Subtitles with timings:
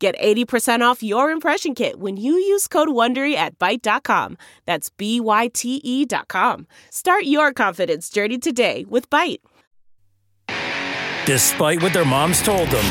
[0.00, 4.38] Get 80% off your impression kit when you use code WONDERY at Byte.com.
[4.64, 6.66] That's B-Y-T-E dot com.
[6.90, 9.40] Start your confidence journey today with Byte.
[11.26, 12.84] Despite what their moms told them,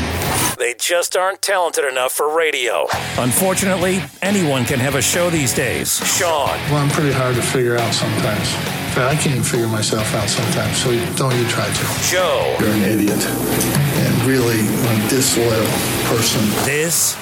[0.56, 2.86] they just aren't talented enough for radio.
[3.18, 5.96] Unfortunately, anyone can have a show these days.
[6.16, 8.54] Sean, Well, I'm pretty hard to figure out sometimes.
[8.54, 12.08] In fact, I can't even figure myself out sometimes, so don't you try to.
[12.08, 13.89] Joe, You're an idiot.
[14.30, 15.66] And really a disloyal
[16.04, 16.40] person.
[16.64, 17.16] this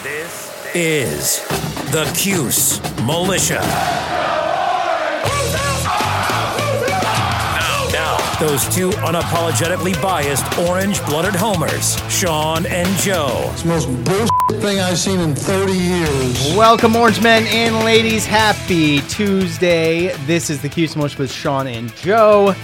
[0.75, 1.41] is
[1.91, 3.61] the Cuse Militia.
[7.93, 13.49] Now, those two unapologetically biased orange-blooded homers, Sean and Joe.
[13.53, 16.57] It's the most bullshit thing I've seen in 30 years.
[16.57, 18.27] Welcome, Orange Men and ladies.
[18.27, 20.15] Happy Tuesday.
[20.27, 22.55] This is the Q Smush with Sean and Joe.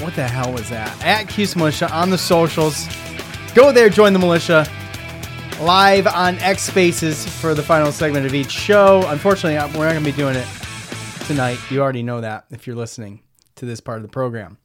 [0.00, 1.04] What the hell was that?
[1.04, 2.86] At Cuse Militia on the socials.
[3.54, 4.66] Go there, join the militia.
[5.60, 9.02] Live on X Spaces for the final segment of each show.
[9.08, 10.46] Unfortunately, we're not going to be doing it
[11.26, 11.58] tonight.
[11.68, 13.22] You already know that if you're listening
[13.56, 14.56] to this part of the program.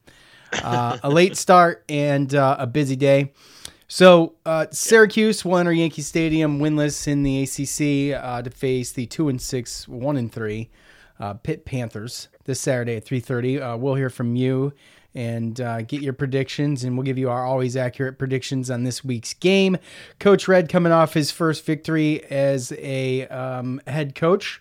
[0.62, 3.32] Uh, a late start and uh, a busy day.
[3.88, 9.06] So uh, Syracuse will enter Yankee Stadium winless in the ACC uh, to face the
[9.06, 10.70] two and six, one and three
[11.20, 13.60] uh, Pitt Panthers this Saturday at three thirty.
[13.60, 14.72] Uh, we'll hear from you
[15.14, 19.04] and uh, get your predictions, and we'll give you our always accurate predictions on this
[19.04, 19.76] week's game.
[20.18, 24.60] Coach Red coming off his first victory as a um, head coach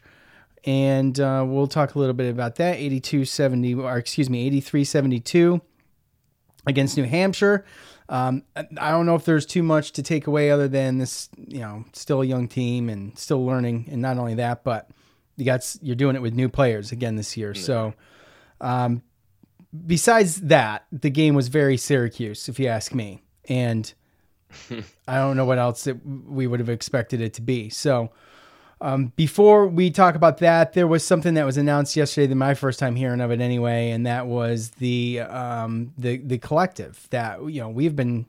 [0.65, 2.77] and uh, we'll talk a little bit about that.
[2.77, 5.61] 82-70 or excuse me 83-72
[6.65, 7.65] against new hampshire.
[8.09, 11.59] Um, I- don't know if there's too much to take away other than this you
[11.59, 14.89] know still a young team and still learning and not only that but
[15.35, 17.55] you got, you're doing it with new players again this year.
[17.55, 17.93] So
[18.61, 19.01] um,
[19.85, 23.93] besides that the game was very syracuse if you ask me and
[25.07, 28.11] i don't know what else that we would have expected it to be so
[28.83, 32.27] um, before we talk about that, there was something that was announced yesterday.
[32.27, 36.37] That my first time hearing of it, anyway, and that was the um, the the
[36.37, 38.25] collective that you know we've been,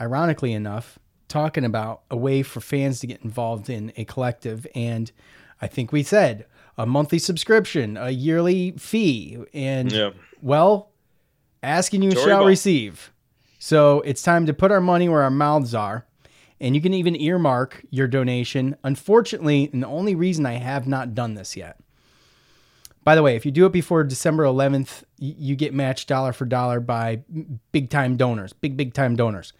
[0.00, 0.98] ironically enough,
[1.28, 5.12] talking about a way for fans to get involved in a collective, and
[5.60, 6.46] I think we said
[6.78, 10.10] a monthly subscription, a yearly fee, and Yeah.
[10.40, 10.90] well,
[11.62, 12.46] asking you Tory shall ball.
[12.46, 13.12] receive.
[13.58, 16.06] So it's time to put our money where our mouths are.
[16.60, 18.76] And you can even earmark your donation.
[18.82, 21.78] Unfortunately, and the only reason I have not done this yet.
[23.04, 26.44] By the way, if you do it before December 11th, you get matched dollar for
[26.44, 27.20] dollar by
[27.72, 29.52] big time donors, big, big time donors.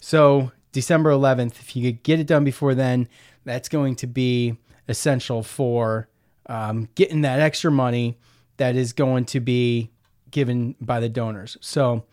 [0.00, 3.06] So, December 11th, if you could get it done before then,
[3.44, 4.56] that's going to be
[4.88, 6.08] essential for
[6.48, 8.18] um, getting that extra money
[8.56, 9.90] that is going to be
[10.30, 11.56] given by the donors.
[11.60, 12.04] So,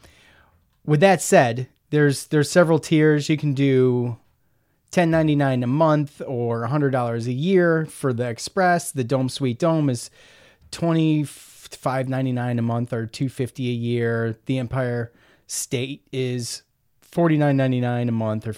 [0.86, 3.30] with that said, there's there's several tiers.
[3.30, 4.18] You can do
[4.92, 8.92] 10.99 a month or $100 a year for the express.
[8.92, 10.12] The dome suite dome is
[10.72, 14.38] 25.99 a month or 250 a year.
[14.46, 15.12] The empire
[15.48, 16.62] state is
[17.12, 18.54] 49.99 a month or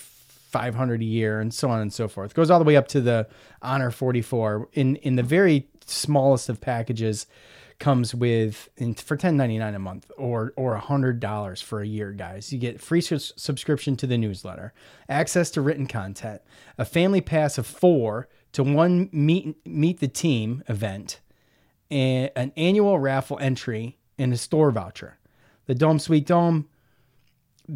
[0.55, 2.33] 500 a year and so on and so forth.
[2.33, 3.27] Goes all the way up to the
[3.61, 7.27] honor 44 in in the very smallest of packages
[7.77, 12.53] comes with in, for 10.99 a month or or $100 for a year guys.
[12.53, 14.71] You get free sus- subscription to the newsletter
[15.09, 16.41] access to written content
[16.77, 21.19] a family pass of 4 to one meet meet the team event
[21.91, 25.17] and an annual raffle entry and a store voucher.
[25.65, 26.69] The dome suite dome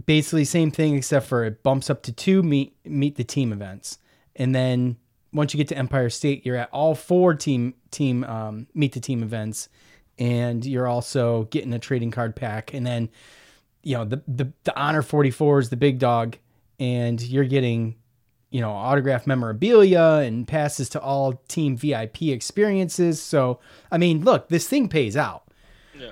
[0.05, 3.97] basically same thing except for it bumps up to two meet meet the team events.
[4.35, 4.97] And then
[5.33, 8.99] once you get to empire state you're at all four team team um, meet the
[8.99, 9.69] team events.
[10.17, 12.73] And you're also getting a trading card pack.
[12.73, 13.09] And then
[13.83, 16.37] you know the the, the honor 44 is the big dog.
[16.79, 17.95] And you're getting
[18.51, 23.21] you know autograph memorabilia and passes to all team vip experiences.
[23.21, 23.59] So
[23.91, 25.48] i mean look this thing pays out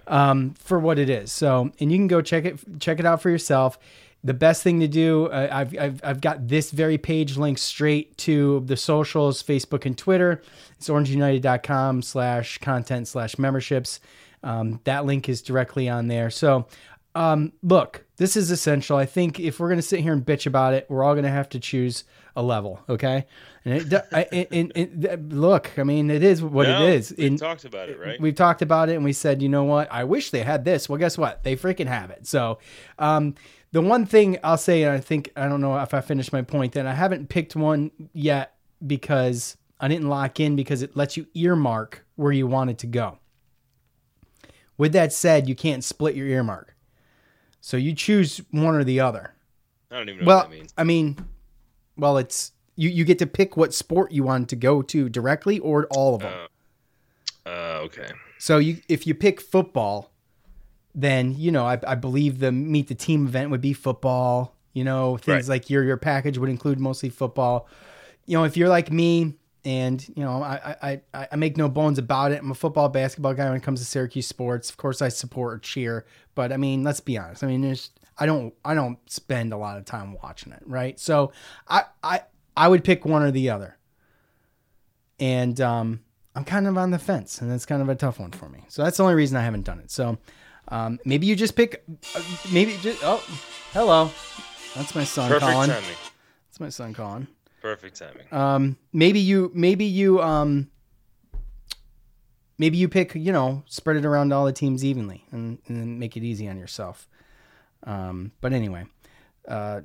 [0.08, 1.32] um, for what it is.
[1.32, 3.78] So, and you can go check it check it out for yourself.
[4.24, 8.18] The best thing to do, uh, I've, I've I've got this very page linked straight
[8.20, 10.42] to the socials, Facebook and Twitter.
[10.78, 14.00] It's orangeunited.com slash content slash memberships.
[14.44, 16.30] Um, that link is directly on there.
[16.30, 16.68] So,
[17.16, 18.98] um, look, this is essential.
[18.98, 21.24] I think if we're going to sit here and bitch about it, we're all going
[21.24, 22.04] to have to choose
[22.38, 23.26] a level, okay?
[23.66, 24.72] And it, I- it, it,
[25.06, 27.14] it- look, I mean, it is what No, it is.
[27.18, 28.22] We In- talked about it, right?
[28.22, 29.92] We've talked about it and we said, you know what?
[29.92, 30.88] I wish they had this.
[30.88, 31.44] Well, guess what?
[31.44, 32.28] They freaking have it.
[32.28, 32.60] So,
[33.00, 33.34] um,
[33.72, 36.42] the one thing I'll say, and I think, I don't know if I finished my
[36.44, 38.54] point, that I haven't picked one yet
[38.86, 42.88] because I didn't lock in because it lets you earmark where you want it to
[42.88, 43.18] go.
[44.78, 46.76] With that said, you can't split your earmark.
[47.62, 49.34] So you choose one or the other.
[49.92, 50.74] I don't even know Well, what that means.
[50.78, 51.18] I mean,
[51.98, 55.60] well, it's you, you get to pick what sport you want to go to directly
[55.60, 56.48] or all of them.
[57.46, 58.10] Uh, okay.
[58.40, 60.12] So you if you pick football,
[60.94, 64.56] then you know I, I believe the meet the team event would be football.
[64.74, 65.56] You know things Right.
[65.56, 67.68] like your your package would include mostly football.
[68.26, 69.36] You know if you're like me
[69.66, 72.42] and you know I I, I I make no bones about it.
[72.42, 74.70] I'm a football basketball guy when it comes to Syracuse sports.
[74.70, 76.06] Of course I support or cheer,
[76.36, 77.44] but I mean let's be honest.
[77.44, 81.00] I mean there's I don't I don't spend a lot of time watching it, right?
[81.00, 81.32] So
[81.68, 82.22] I I
[82.56, 83.78] I would pick one or the other
[85.20, 86.02] and um,
[86.36, 88.64] I'm kind of on the fence, and it's kind of a tough one for me.
[88.68, 89.92] So that's the only reason I haven't done it.
[89.92, 90.18] So
[90.68, 91.84] um, maybe you just pick,
[92.16, 92.22] uh,
[92.52, 93.24] maybe just oh,
[93.74, 94.12] hello,
[94.76, 95.70] that's my son Perfect calling.
[95.70, 95.96] timing.
[96.50, 97.28] That's my son calling.
[97.62, 98.32] Perfect timing.
[98.32, 100.70] Um, maybe you, maybe you, um,
[102.58, 106.00] maybe you pick, you know, spread it around all the teams evenly, and, and then
[106.00, 107.08] make it easy on yourself.
[107.88, 108.86] Um, but anyway,
[109.48, 109.82] uh,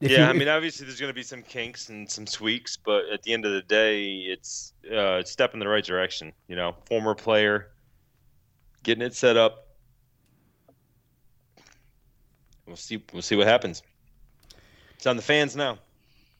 [0.00, 3.04] yeah, you- I mean, obviously there's going to be some kinks and some tweaks, but
[3.12, 6.32] at the end of the day, it's uh, it's step in the right direction.
[6.48, 7.68] You know, former player,
[8.82, 9.68] getting it set up.
[12.66, 13.02] We'll see.
[13.12, 13.82] We'll see what happens.
[14.96, 15.78] It's on the fans now.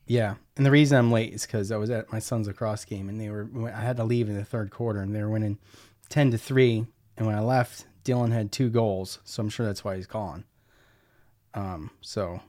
[0.06, 3.08] Yeah, and the reason I'm late is because I was at my son's lacrosse game,
[3.08, 3.48] and they were.
[3.72, 5.58] I had to leave in the third quarter, and they were winning
[6.08, 6.86] ten to three.
[7.16, 10.44] And when I left, Dylan had two goals, so I'm sure that's why he's calling.
[11.54, 12.40] Um, so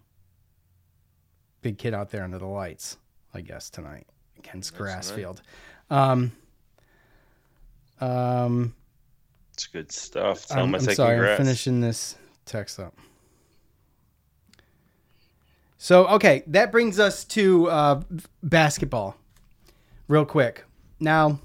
[1.62, 2.98] big kid out there under the lights,
[3.34, 4.08] I guess tonight
[4.38, 5.26] against That's right.
[5.26, 5.42] Grassfield.
[5.90, 6.32] Um,
[8.00, 8.74] um,
[9.54, 10.48] It's good stuff.
[10.48, 11.40] Tell I'm, I'm sorry, congrats.
[11.40, 12.16] I'm finishing this
[12.46, 12.98] text up.
[15.78, 18.02] So, okay, that brings us to uh,
[18.42, 19.18] basketball,
[20.08, 20.64] real quick.
[21.00, 21.40] Now,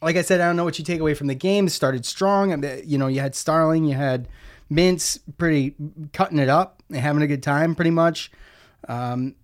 [0.00, 1.66] like I said, I don't know what you take away from the game.
[1.66, 2.64] It started strong.
[2.84, 4.26] You know, you had Starling, you had
[4.72, 5.74] Mintz, pretty
[6.12, 8.30] cutting it up and having a good time, pretty much.
[8.88, 9.34] Um,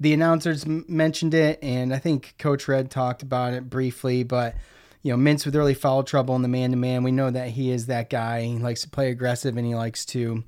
[0.00, 4.22] the announcers m- mentioned it, and I think Coach Red talked about it briefly.
[4.22, 4.54] But
[5.02, 7.50] you know, Mintz with early foul trouble in the man to man, we know that
[7.50, 8.42] he is that guy.
[8.42, 10.42] He likes to play aggressive, and he likes to,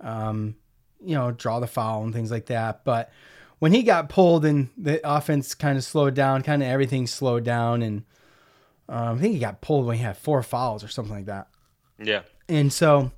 [0.00, 0.56] um,
[1.04, 2.84] you know, draw the foul and things like that.
[2.84, 3.10] But
[3.58, 7.44] when he got pulled and the offense kind of slowed down, kind of everything slowed
[7.44, 8.04] down, and
[8.88, 11.48] um, I think he got pulled when he had four fouls or something like that.
[11.98, 12.22] Yeah.
[12.48, 13.12] And so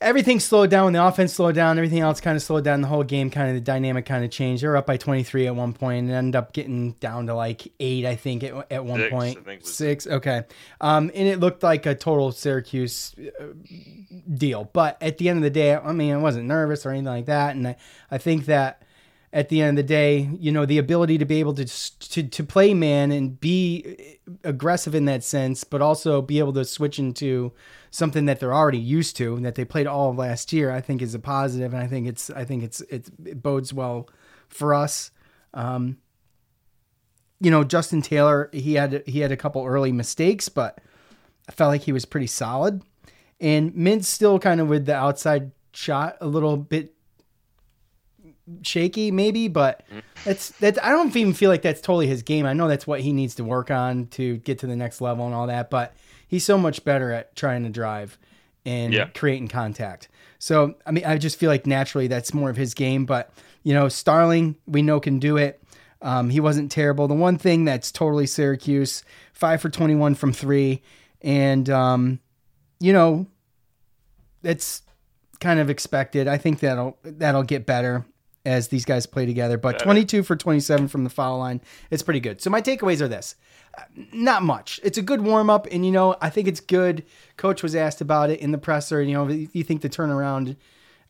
[0.00, 2.80] everything slowed down when the offense slowed down, everything else kind of slowed down.
[2.80, 4.62] The whole game kind of the dynamic kind of changed.
[4.62, 7.72] They were up by 23 at one point and ended up getting down to like
[7.80, 9.38] eight, I think, at, at one Six, point.
[9.38, 10.44] I think was- Six, okay.
[10.80, 13.44] Um, and it looked like a total Syracuse uh,
[14.34, 14.70] deal.
[14.72, 17.26] But at the end of the day, I mean, I wasn't nervous or anything like
[17.26, 17.54] that.
[17.54, 17.76] And I,
[18.10, 18.82] I think that
[19.32, 22.22] at the end of the day, you know, the ability to be able to to
[22.24, 26.98] to play man and be aggressive in that sense, but also be able to switch
[26.98, 27.52] into
[27.90, 31.02] something that they're already used to and that they played all last year, I think
[31.02, 34.08] is a positive, and I think it's I think it's it's it bodes well
[34.48, 35.10] for us.
[35.52, 35.98] Um,
[37.40, 40.80] you know, Justin Taylor, he had he had a couple early mistakes, but
[41.48, 42.82] I felt like he was pretty solid.
[43.40, 46.94] And Mintz still kind of with the outside shot a little bit
[48.62, 49.82] shaky, maybe, but
[50.24, 50.82] that's that.
[50.84, 52.46] I don't even feel like that's totally his game.
[52.46, 55.24] I know that's what he needs to work on to get to the next level
[55.26, 55.94] and all that, but
[56.30, 58.16] he's so much better at trying to drive
[58.64, 59.06] and Yeah.
[59.14, 60.06] creating contact.
[60.38, 63.04] So I mean, I just feel like naturally that's more of his game.
[63.04, 63.32] But
[63.64, 65.60] you know, Starling, we know can do it.
[66.00, 67.08] Um, he wasn't terrible.
[67.08, 69.02] The one thing that's totally Syracuse,
[69.34, 70.82] five for twenty-one from three,
[71.20, 72.20] and um,
[72.78, 73.26] you know,
[74.42, 74.82] it's
[75.40, 76.28] kind of expected.
[76.28, 78.04] I think that'll that'll get better
[78.44, 79.58] as these guys play together.
[79.58, 82.40] But 22 for 27 from the foul line, it's pretty good.
[82.40, 83.36] So my takeaways are this:
[83.76, 83.82] Uh,
[84.12, 84.80] not much.
[84.82, 87.04] It's a good warm up, and you know I think it's good.
[87.36, 89.02] Coach was asked about it in the presser.
[89.02, 90.56] You know, you think the turnaround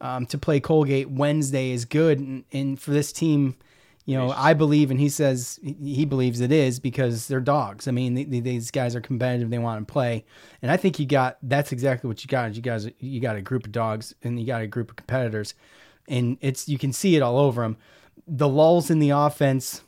[0.00, 3.56] um, to play Colgate Wednesday is good, and, and for this team.
[4.06, 7.86] You know, I believe, and he says he believes it is because they're dogs.
[7.86, 10.24] I mean, th- th- these guys are competitive; they want to play,
[10.62, 12.56] and I think you got that's exactly what you got.
[12.56, 15.54] You guys, you got a group of dogs, and you got a group of competitors,
[16.10, 17.78] and it's you can see it all over them.
[18.28, 19.80] The lulls in the offense,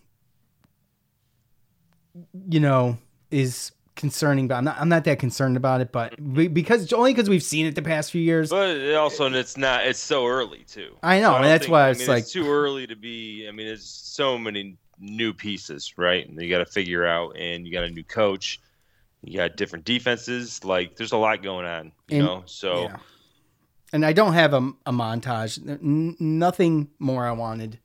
[2.49, 2.99] you know,
[3.31, 5.93] is concerning, but I'm not I'm not that concerned about it.
[5.93, 8.50] But we, because only because we've seen it the past few years.
[8.50, 9.87] But it also, it's not.
[9.87, 10.97] It's so early too.
[11.02, 13.47] I know, So and that's think- why I it's like too early to be.
[13.49, 16.26] I mean, there's so many new pieces, right?
[16.29, 18.61] And you got to figure out, and you got a new coach.
[19.25, 20.64] You got different defenses.
[20.64, 22.43] Like, there's a lot going on, you And- know.
[22.47, 22.97] So Yeah.
[23.92, 25.58] And I don't have a, a montage.
[25.68, 27.78] N- nothing more I wanted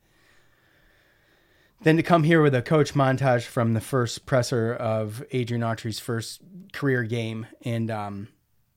[1.82, 6.00] than to come here with a coach montage from the first presser of Adrian Autry's
[6.00, 6.42] first
[6.74, 8.30] career game, and um,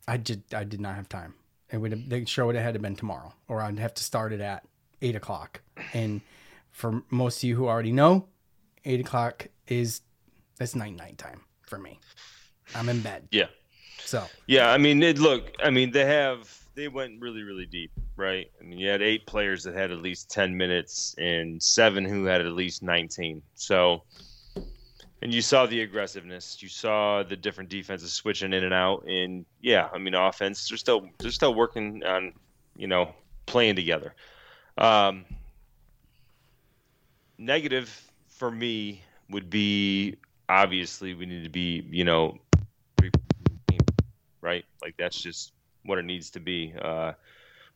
[0.06, 1.34] I just I did not have time.
[1.70, 4.02] It would have, the show would have had to been tomorrow, or I'd have to
[4.02, 4.64] start it at
[5.00, 5.62] eight o'clock.
[5.94, 6.20] And
[6.72, 8.26] for most of you who already know,
[8.84, 10.02] eight o'clock is
[10.58, 12.00] that's night night time for me.
[12.74, 13.46] I'm in bed, yeah,
[14.00, 14.70] so yeah.
[14.70, 15.52] I mean, it look.
[15.62, 16.59] I mean, they have.
[16.74, 18.50] They went really, really deep, right?
[18.60, 22.24] I mean, you had eight players that had at least ten minutes, and seven who
[22.24, 23.42] had at least nineteen.
[23.54, 24.02] So.
[25.22, 26.62] And you saw the aggressiveness.
[26.62, 29.04] You saw the different defenses switching in and out.
[29.06, 30.66] And yeah, I mean, offense.
[30.66, 32.32] They're still they're still working on,
[32.74, 34.14] you know, playing together.
[34.78, 35.26] Um,
[37.36, 40.16] negative for me would be
[40.48, 42.38] obviously we need to be, you know,
[44.40, 44.64] right?
[44.80, 45.52] Like that's just
[45.84, 46.74] what it needs to be.
[46.80, 47.12] Uh,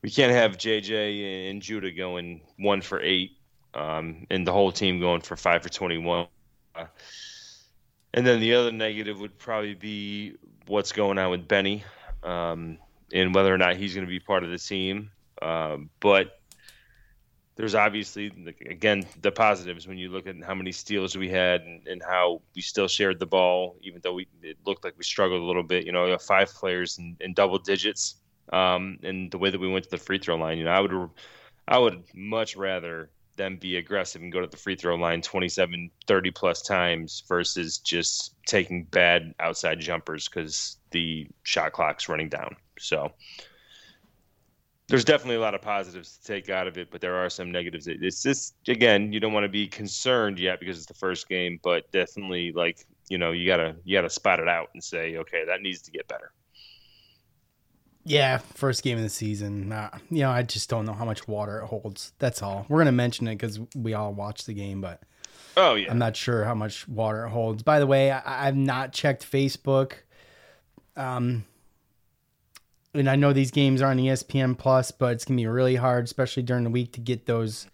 [0.02, 3.32] we can't have JJ and Judah going one for eight,
[3.72, 6.26] um, and the whole team going for five for twenty-one.
[6.74, 6.86] Uh,
[8.12, 10.34] and then the other negative would probably be
[10.66, 11.84] what's going on with Benny,
[12.22, 12.78] um,
[13.12, 15.10] and whether or not he's going to be part of the team.
[15.42, 16.38] Um, but
[17.56, 18.32] there's obviously
[18.68, 22.42] again the positives when you look at how many steals we had and, and how
[22.54, 25.62] we still shared the ball, even though we it looked like we struggled a little
[25.62, 25.86] bit.
[25.86, 28.16] You know, five players in, in double digits,
[28.52, 30.58] um, and the way that we went to the free throw line.
[30.58, 31.10] You know, I would
[31.68, 35.90] I would much rather them be aggressive and go to the free throw line 27
[36.06, 42.54] 30 plus times versus just taking bad outside jumpers because the shot clock's running down
[42.78, 43.10] so
[44.88, 47.50] there's definitely a lot of positives to take out of it but there are some
[47.50, 51.28] negatives it's just again you don't want to be concerned yet because it's the first
[51.28, 55.16] game but definitely like you know you gotta you gotta spot it out and say
[55.16, 56.32] okay that needs to get better
[58.04, 59.72] Yeah, first game of the season.
[59.72, 62.12] Uh, you know, I just don't know how much water it holds.
[62.18, 62.66] That's all.
[62.68, 65.02] We're gonna mention it because we all watched the game, but
[65.56, 67.62] oh yeah I'm not sure how much water it holds.
[67.62, 69.94] By the way, I, I've not checked Facebook.
[70.96, 71.44] Um,
[72.94, 76.04] and I know these games are on ESPN Plus, but it's gonna be really hard,
[76.04, 77.66] especially during the week, to get those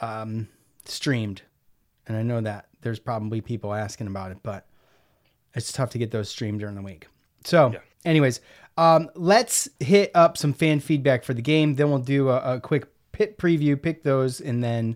[0.00, 0.48] um
[0.84, 1.42] streamed.
[2.06, 4.66] And I know that there's probably people asking about it, but
[5.54, 7.08] it's tough to get those streamed during the week.
[7.44, 7.78] So, Yeah.
[8.04, 8.40] anyways,
[8.76, 11.74] um, let's hit up some fan feedback for the game.
[11.74, 14.94] Then we'll do a, a quick Pitt preview, pick those, and then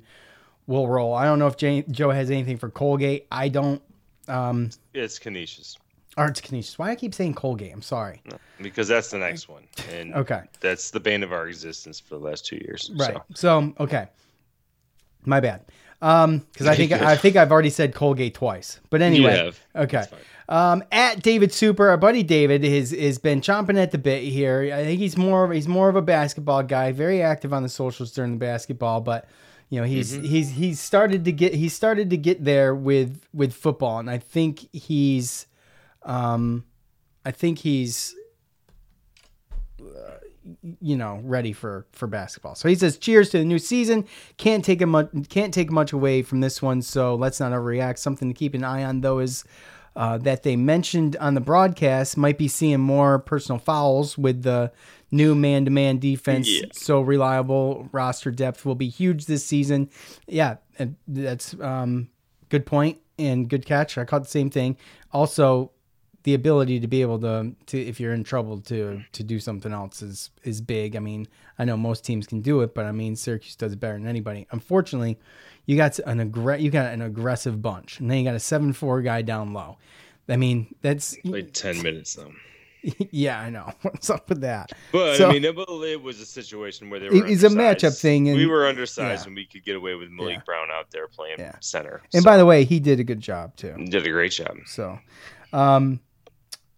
[0.66, 1.14] we'll roll.
[1.14, 3.26] I don't know if Jay, Joe has anything for Colgate.
[3.32, 3.80] I don't.
[4.28, 5.78] Um, it's Canisius
[6.16, 6.78] Arts Canisius.
[6.78, 7.72] Why I keep saying Colgate?
[7.72, 8.22] I'm sorry.
[8.60, 9.62] because that's the next one
[9.92, 10.42] and Okay.
[10.60, 13.14] that's the bane of our existence for the last two years Right.
[13.14, 13.22] so.
[13.34, 14.08] So, okay.
[15.24, 15.62] My bad.
[16.02, 18.80] Um, because I think I think I've already said Colgate twice.
[18.88, 19.60] But anyway, have.
[19.76, 20.04] okay.
[20.48, 24.70] Um, at David Super, our buddy David has has been chomping at the bit here.
[24.74, 27.68] I think he's more of he's more of a basketball guy, very active on the
[27.68, 29.28] socials during the basketball, but
[29.68, 30.24] you know he's Mm-hmm.
[30.24, 34.16] he's he's started to get he's started to get there with with football, and I
[34.18, 35.46] think he's,
[36.02, 36.64] um,
[37.24, 38.14] I think he's
[40.80, 42.54] you know ready for for basketball.
[42.54, 44.06] So he says, "Cheers to the new season.
[44.36, 46.82] Can't take a much can't take much away from this one.
[46.82, 47.98] So let's not overreact.
[47.98, 49.44] Something to keep an eye on though is."
[49.96, 54.70] Uh, that they mentioned on the broadcast might be seeing more personal fouls with the
[55.10, 56.48] new man-to-man defense.
[56.48, 56.66] Yeah.
[56.72, 59.90] So reliable roster depth will be huge this season.
[60.28, 60.58] Yeah,
[61.08, 62.08] that's um,
[62.50, 63.98] good point and good catch.
[63.98, 64.76] I caught the same thing.
[65.12, 65.72] Also,
[66.24, 69.72] the ability to be able to to if you're in trouble to to do something
[69.72, 70.96] else is is big.
[70.96, 73.80] I mean, I know most teams can do it, but I mean Syracuse does it
[73.80, 74.46] better than anybody.
[74.50, 75.18] Unfortunately,
[75.66, 78.72] you got an aggr- you got an aggressive bunch, and then you got a seven
[78.72, 79.78] four guy down low.
[80.28, 82.32] I mean, that's Played 10 minutes though.
[83.10, 84.72] yeah, I know what's up with that.
[84.92, 87.16] But So- I mean, it, was a situation where they were.
[87.26, 89.26] It is a matchup thing, and- we were undersized, yeah.
[89.26, 90.42] and we could get away with Malik Yeah.
[90.46, 91.52] Brown out there playing Yeah.
[91.60, 92.00] center.
[92.14, 93.74] And So, by the way, he did a good job too.
[93.76, 94.56] he did a great job.
[94.66, 94.98] So,
[95.52, 96.00] um,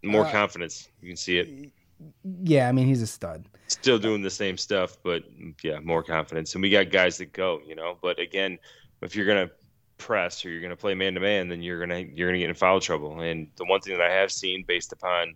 [0.02, 1.72] More confidence, you can see it.
[2.42, 3.46] yeah, I mean he's a stud.
[3.68, 5.22] Still doing the same stuff, but
[5.62, 6.54] yeah, more confidence.
[6.54, 7.96] And we got guys that go, you know.
[8.02, 8.58] But again,
[9.00, 9.50] if you're gonna
[9.98, 12.54] press or you're gonna play man to man, then you're gonna you're gonna get in
[12.54, 13.20] foul trouble.
[13.20, 15.34] And the one thing that I have seen based upon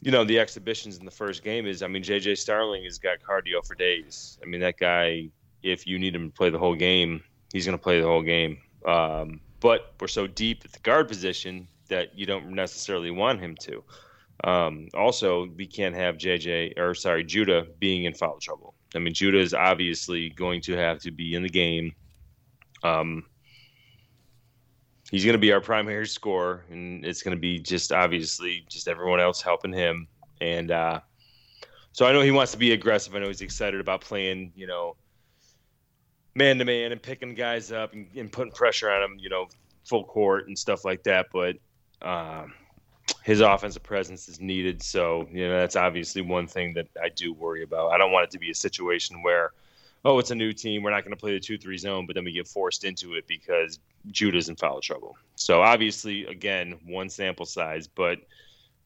[0.00, 3.18] you know the exhibitions in the first game is I mean JJ Starling has got
[3.20, 4.38] cardio for days.
[4.40, 5.30] I mean that guy
[5.62, 8.22] if you need him to play the whole game, he's going to play the whole
[8.22, 8.58] game.
[8.84, 13.56] Um, but we're so deep at the guard position that you don't necessarily want him
[13.60, 13.84] to.
[14.44, 18.74] Um, also, we can't have JJ or sorry Judah being in foul trouble.
[18.94, 21.92] I mean, Judah is obviously going to have to be in the game.
[22.82, 23.24] Um,
[25.10, 28.88] he's going to be our primary scorer, and it's going to be just obviously just
[28.88, 30.06] everyone else helping him.
[30.40, 31.00] And uh,
[31.92, 33.14] so I know he wants to be aggressive.
[33.14, 34.96] I know he's excited about playing, you know,
[36.34, 39.48] man to man and picking guys up and, and, putting pressure on them, you know,
[39.84, 41.26] full court and stuff like that.
[41.32, 41.56] But
[42.02, 42.44] uh,
[43.22, 44.82] his offensive presence is needed.
[44.82, 47.92] So, you know, that's obviously one thing that I do worry about.
[47.92, 49.52] I don't want it to be a situation where,
[50.04, 50.82] oh, it's a new team.
[50.82, 53.14] We're not going to play the 2 3 zone, but then we get forced into
[53.14, 53.78] it because
[54.10, 55.16] Judah's in foul trouble.
[55.36, 58.18] So, obviously, again, one sample size, but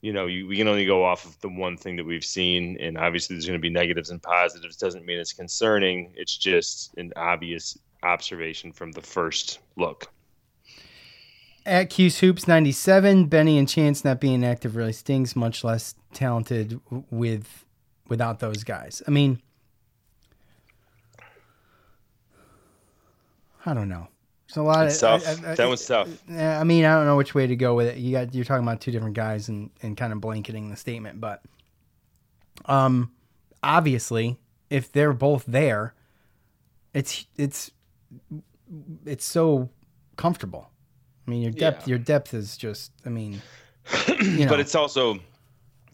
[0.02, 2.76] you know, you, we can only go off of the one thing that we've seen,
[2.80, 4.76] and obviously there's going to be negatives and positives.
[4.76, 6.12] Doesn't mean it's concerning.
[6.16, 10.12] It's just an obvious observation from the first look.
[11.64, 16.80] At Cuse Hoops 97, Benny and Chance not being active really stings, much less talented
[17.10, 17.64] with
[18.08, 19.00] without those guys.
[19.06, 19.40] I mean,
[23.64, 24.08] I don't know.
[24.48, 24.86] It's a lot.
[24.86, 25.44] It's of, tough.
[25.44, 26.08] I, I, that was tough.
[26.28, 27.96] I mean, I don't know which way to go with it.
[27.96, 31.20] You got you're talking about two different guys and and kind of blanketing the statement,
[31.20, 31.42] but
[32.66, 33.12] um,
[33.62, 34.36] obviously,
[34.68, 35.94] if they're both there,
[36.92, 37.70] it's it's
[39.06, 39.70] it's so
[40.16, 40.71] comfortable.
[41.26, 41.90] I mean, your depth yeah.
[41.90, 42.92] your depth is just.
[43.06, 43.40] I mean,
[44.20, 44.48] you know.
[44.48, 45.18] but it's also,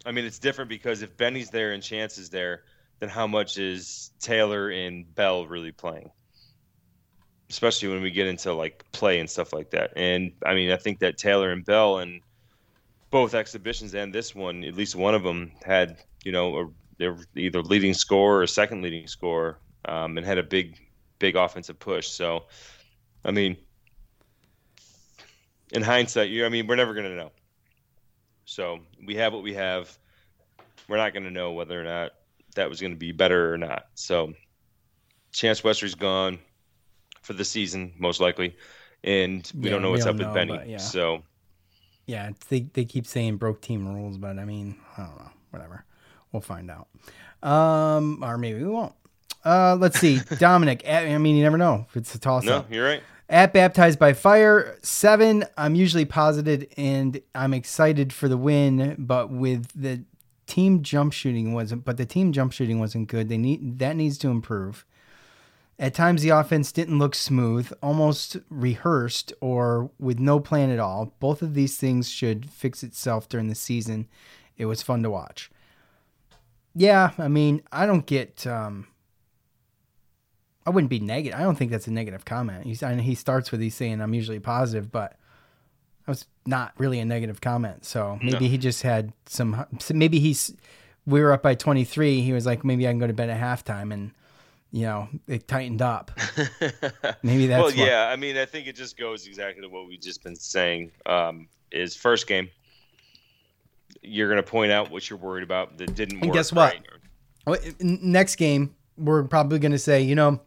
[0.07, 2.63] I mean, it's different because if Benny's there and Chance is there,
[2.99, 6.11] then how much is Taylor and Bell really playing?
[7.51, 9.93] especially when we get into like play and stuff like that.
[9.97, 12.21] And I mean, I think that Taylor and Bell and
[13.11, 16.69] both exhibitions and this one, at least one of them had, you know, a,
[16.99, 20.79] they were either leading score or second leading score, um, and had a big,
[21.19, 22.09] big offensive push.
[22.09, 22.45] So,
[23.25, 23.57] I mean,
[25.73, 27.31] in hindsight, you, I mean, we're never going to know.
[28.45, 29.97] So we have what we have.
[30.89, 32.13] We're not going to know whether or not
[32.55, 33.87] that was going to be better or not.
[33.95, 34.33] So,
[35.33, 36.39] Chance Westry's gone
[37.23, 38.57] for the season, most likely,
[39.05, 40.59] and we yeah, don't know what's up know, with Benny.
[40.67, 40.79] Yeah.
[40.79, 41.23] So,
[42.07, 45.31] yeah, they they keep saying broke team rules, but I mean, I don't know.
[45.51, 45.85] Whatever,
[46.33, 46.89] we'll find out.
[47.43, 48.95] Um, or maybe we won't.
[49.45, 50.89] Uh, let's see, Dominic.
[50.89, 51.87] I mean, you never know.
[51.95, 52.71] It's a toss up.
[52.71, 53.03] No, you're right.
[53.31, 55.45] At baptized by fire seven.
[55.57, 60.05] I'm usually positive and I'm excited for the win, but with the
[60.47, 61.85] team jump shooting wasn't.
[61.85, 63.29] But the team jump shooting wasn't good.
[63.29, 64.87] They need that needs to improve.
[65.79, 71.15] At times, the offense didn't look smooth, almost rehearsed, or with no plan at all.
[71.21, 74.09] Both of these things should fix itself during the season.
[74.57, 75.53] It was fun to watch.
[76.75, 78.47] Yeah, I mean, I don't get.
[78.47, 78.89] Um,
[80.69, 81.41] I wouldn't be negative.
[81.41, 82.67] I don't think that's a negative comment.
[82.67, 85.13] He's, I he starts with he's saying I'm usually positive, but
[86.05, 87.87] that was not really a negative comment.
[87.87, 88.51] So maybe no.
[88.51, 89.65] he just had some.
[89.95, 90.55] Maybe he's.
[91.07, 92.21] We were up by 23.
[92.21, 94.11] He was like, maybe I can go to bed at halftime, and
[94.71, 96.11] you know, it tightened up.
[97.23, 98.11] Maybe that's well, yeah.
[98.13, 100.93] I mean, I think it just goes exactly to what we've just been saying.
[101.07, 102.51] Um, is first game,
[104.03, 106.19] you're going to point out what you're worried about that didn't.
[106.19, 106.77] And work guess what?
[107.47, 107.75] Right.
[107.81, 110.43] Next game, we're probably going to say, you know,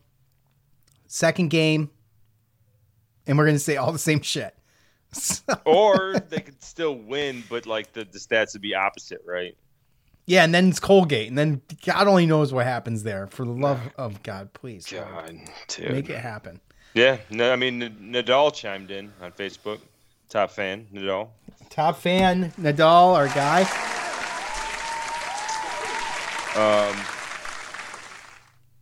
[1.12, 1.90] second game,
[3.28, 4.56] and we're going to say all the same shit.
[5.66, 9.58] or they could still win, but like the, the stats would be opposite, right?
[10.26, 13.28] Yeah, and then it's Colgate, and then God only knows what happens there.
[13.28, 15.36] For the love of God, please, God,
[15.80, 16.62] make it happen.
[16.94, 19.80] Yeah, no, I mean Nadal chimed in on Facebook.
[20.30, 21.30] Top fan, Nadal.
[21.70, 23.62] Top fan, Nadal, our guy.
[26.56, 26.96] Um,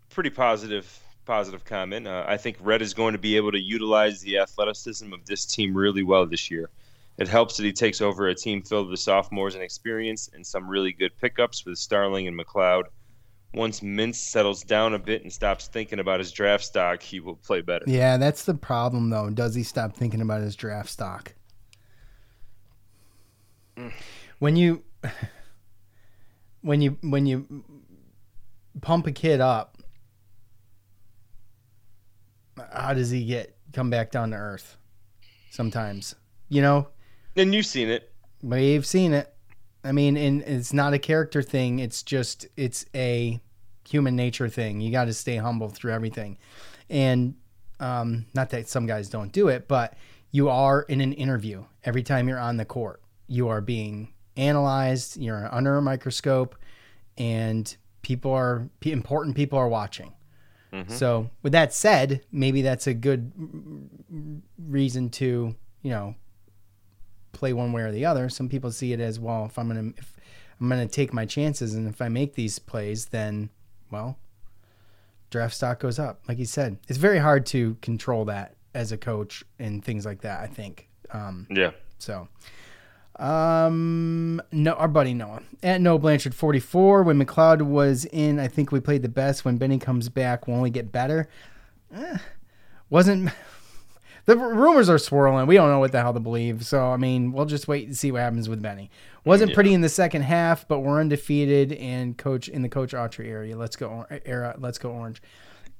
[0.09, 2.07] pretty positive, positive comment.
[2.07, 5.45] Uh, I think Red is going to be able to utilize the athleticism of this
[5.45, 6.71] team really well this year.
[7.19, 10.67] It helps that he takes over a team filled with sophomores and experience and some
[10.67, 12.85] really good pickups with Starling and McLeod.
[13.53, 17.35] Once Mintz settles down a bit and stops thinking about his draft stock, he will
[17.35, 17.85] play better.
[17.85, 19.29] Yeah, that's the problem, though.
[19.29, 21.35] Does he stop thinking about his draft stock?
[23.77, 23.93] Mm.
[24.39, 24.83] When you,
[26.61, 27.63] when you, when you
[28.81, 29.78] pump a kid up,
[32.71, 34.77] how does he get come back down to earth?
[35.51, 36.15] Sometimes,
[36.47, 36.87] you know,
[37.35, 38.11] and you've seen it.
[38.41, 39.33] We've seen it.
[39.83, 41.79] I mean, and it's not a character thing.
[41.79, 43.39] It's just it's a
[43.87, 44.81] human nature thing.
[44.81, 46.37] You got to stay humble through everything,
[46.89, 47.35] and
[47.79, 49.95] um, not that some guys don't do it, but
[50.31, 53.01] you are in an interview every time you're on the court.
[53.27, 55.17] You are being analyzed.
[55.17, 56.55] You're under a microscope,
[57.17, 59.35] and people are important.
[59.35, 60.13] People are watching.
[60.73, 60.93] Mm-hmm.
[60.93, 63.31] So, with that said, maybe that's a good
[64.57, 66.15] reason to, you know,
[67.31, 68.29] play one way or the other.
[68.29, 69.45] Some people see it as well.
[69.45, 70.13] If I'm gonna, if
[70.59, 73.49] I'm gonna take my chances, and if I make these plays, then,
[73.91, 74.17] well,
[75.31, 76.21] draft stock goes up.
[76.27, 80.21] Like you said, it's very hard to control that as a coach and things like
[80.21, 80.41] that.
[80.41, 80.87] I think.
[81.11, 81.71] Um, Yeah.
[81.97, 82.27] so,
[83.19, 87.03] um, no, our buddy Noah at Noah Blanchard 44.
[87.03, 89.43] When McLeod was in, I think we played the best.
[89.43, 91.29] When Benny comes back, we'll only get better.
[91.93, 92.17] Eh,
[92.89, 93.31] wasn't.
[94.25, 95.47] The rumors are swirling.
[95.47, 96.63] We don't know what the hell to believe.
[96.63, 98.91] So, I mean, we'll just wait and see what happens with Benny.
[99.25, 103.27] Wasn't pretty in the second half, but we're undefeated and coach in the coach Autry
[103.27, 103.57] area.
[103.57, 104.55] Let's go era.
[104.59, 105.19] Let's go orange.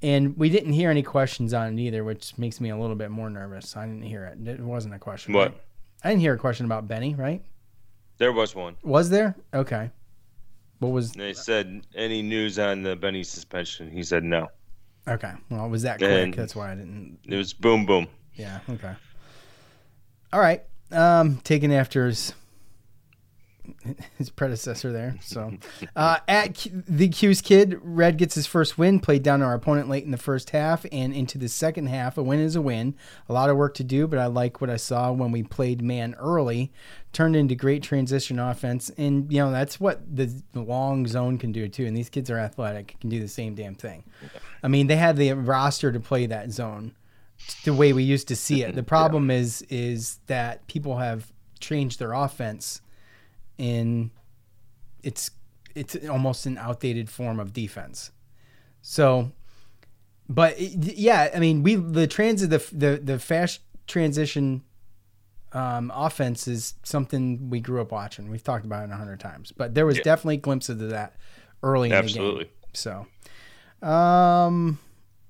[0.01, 3.11] And we didn't hear any questions on it either, which makes me a little bit
[3.11, 3.77] more nervous.
[3.77, 4.47] I didn't hear it.
[4.47, 5.35] It wasn't a question.
[5.35, 5.51] What?
[5.51, 5.61] right?
[6.03, 7.41] I didn't hear a question about Benny, right?
[8.17, 8.75] There was one.
[8.83, 9.35] Was there?
[9.53, 9.89] Okay.
[10.79, 13.91] What was They said any news on the Benny suspension.
[13.91, 14.47] He said no.
[15.07, 15.33] okay?
[15.49, 16.09] Well, it was that quick.
[16.09, 17.19] And- That's why I didn't.
[17.27, 18.07] It was boom boom.
[18.35, 18.59] Yeah.
[18.69, 18.93] Okay.
[20.31, 20.63] All right.
[20.91, 22.33] Um, taken after his
[24.17, 25.15] his predecessor there.
[25.21, 25.57] So,
[25.95, 28.99] uh, at the Cuse kid, Red gets his first win.
[28.99, 32.17] Played down our opponent late in the first half and into the second half.
[32.17, 32.95] A win is a win.
[33.27, 35.81] A lot of work to do, but I like what I saw when we played
[35.81, 36.71] man early.
[37.11, 41.67] Turned into great transition offense, and you know that's what the long zone can do
[41.67, 41.85] too.
[41.85, 44.03] And these kids are athletic, can do the same damn thing.
[44.61, 46.93] I mean, they had the roster to play that zone
[47.63, 48.75] the way we used to see it.
[48.75, 52.81] The problem is is that people have changed their offense
[53.59, 54.09] in
[55.03, 55.29] it's
[55.75, 58.11] it's almost an outdated form of defense.
[58.81, 59.31] So
[60.27, 64.63] but yeah, I mean, we the transit the the the fast transition
[65.51, 68.29] um, offense is something we grew up watching.
[68.29, 70.03] We've talked about it a hundred times, but there was Yeah.
[70.03, 71.15] definitely glimpses of that
[71.63, 72.43] early in the Absolutely.
[72.45, 72.53] game.
[73.81, 74.77] So, um,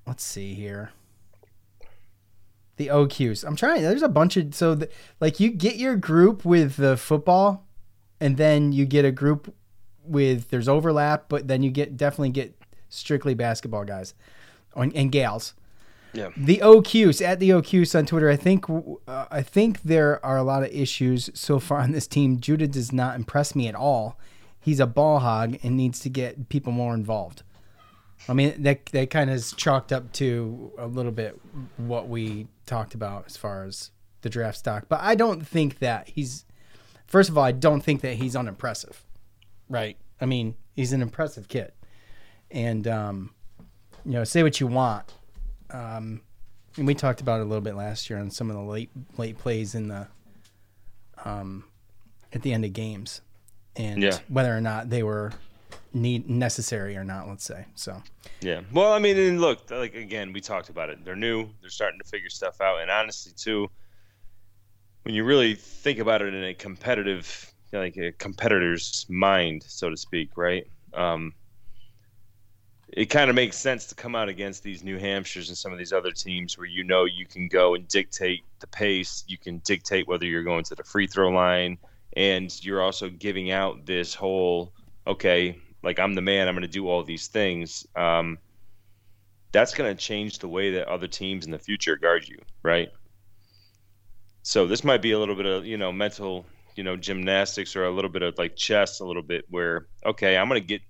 [0.06, 0.90] let's see here.
[2.76, 3.44] The OQs.
[3.46, 3.80] I'm trying.
[3.82, 4.90] There's a bunch of so the,
[5.20, 7.66] like you get your group with the football,
[8.20, 9.54] and then you get a group
[10.04, 12.54] with there's overlap, but then you get definitely get
[12.88, 14.14] strictly basketball guys
[14.74, 15.54] and, and gals.
[16.12, 16.30] Yeah.
[16.36, 18.28] The OQs at the OQs on Twitter.
[18.28, 22.06] I think uh, I think there are a lot of issues so far on this
[22.06, 22.40] team.
[22.40, 24.18] Judah does not impress me at all.
[24.60, 27.42] He's a ball hog and needs to get people more involved.
[28.28, 31.40] I mean that that kind of is chalked up to a little bit
[31.76, 33.90] what we talked about as far as
[34.22, 34.86] the draft stock.
[34.88, 36.44] But I don't think that he's.
[37.10, 39.04] First of all, I don't think that he's unimpressive.
[39.68, 39.98] Right.
[40.20, 41.72] I mean, he's an impressive kid,
[42.50, 43.30] and um,
[44.06, 45.12] you know, say what you want.
[45.70, 46.22] Um,
[46.76, 48.90] and we talked about it a little bit last year on some of the late
[49.18, 50.06] late plays in the
[51.24, 51.64] um,
[52.32, 53.20] at the end of games,
[53.76, 54.18] and Yeah.
[54.28, 55.32] whether or not they were
[55.92, 57.28] need necessary or not.
[57.28, 58.02] Let's say so.
[58.40, 58.60] Yeah.
[58.72, 61.04] Well, I mean, and look, like again, we talked about it.
[61.04, 61.48] They're new.
[61.60, 62.80] They're starting to figure stuff out.
[62.80, 63.68] And honestly, too,
[65.04, 69.96] when you really think about it in a competitive, like a competitor's mind, so to
[69.96, 70.64] speak, right?
[70.92, 71.34] Um,
[72.92, 75.78] it kind of makes sense to come out against these New Hampshires and some of
[75.78, 79.24] these other teams where you know you can go and dictate the pace.
[79.28, 81.78] You can dictate whether you're going to the free throw line,
[82.16, 84.72] and you're also giving out this whole
[85.06, 87.86] okay, like I'm the man, I'm going to do all these things.
[87.96, 88.38] Um,
[89.52, 92.88] that's going to change the way that other teams in the future guard you, right?
[94.42, 97.84] So this might be a little bit of you know mental, you know, gymnastics or
[97.84, 100.82] a little bit of like chess, a little bit where okay, I'm going to get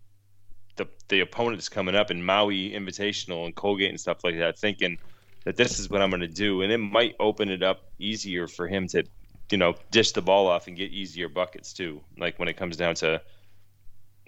[0.76, 4.98] the the opponents coming up in Maui Invitational and Colgate and stuff like that, thinking
[5.44, 8.46] that this is what I'm going to do, and it might open it up easier
[8.46, 9.04] for him to,
[9.50, 12.00] you know, dish the ball off and get easier buckets too.
[12.18, 13.22] Like when it comes down to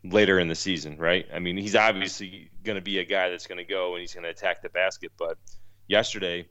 [0.05, 1.27] later in the season, right?
[1.33, 4.15] I mean, he's obviously going to be a guy that's going to go and he's
[4.15, 5.13] going to attack the basket.
[5.19, 5.39] But
[5.87, 6.47] yesterday,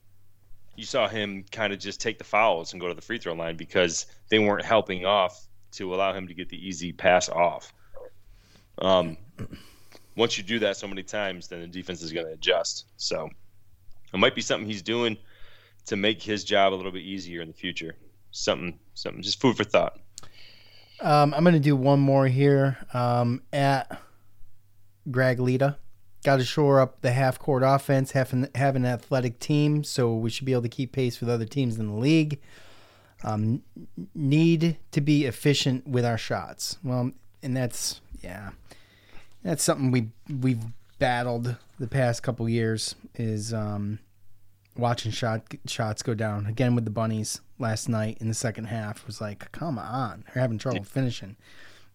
[0.75, 3.33] you saw him kind of just take the fouls and go to the free throw
[3.33, 7.73] line because they weren't helping off to allow him to get the easy pass off.
[8.79, 9.17] Um,
[10.15, 12.85] once you do that so many times, then the defense is going to adjust.
[12.97, 13.29] So
[14.13, 15.17] it might be something he's doing
[15.85, 17.95] to make his job a little bit easier in the future.
[18.31, 19.99] Something, something, just food for thought.
[21.01, 23.99] Um, I'm going to do one more here um, at
[25.09, 25.77] Greg Lita.
[26.23, 30.13] Got to shore up the half court offense, have an, have an athletic team, so
[30.13, 32.39] we should be able to keep pace with other teams in the league.
[33.23, 33.63] Um,
[34.13, 36.77] need to be efficient with our shots.
[36.83, 38.51] Well, and that's yeah,
[39.43, 40.63] that's something we we've
[40.99, 43.99] battled the past couple years is um,
[44.77, 49.05] watching shot shots go down again with the bunnies last night in the second half
[49.05, 51.35] was like come on they're having trouble finishing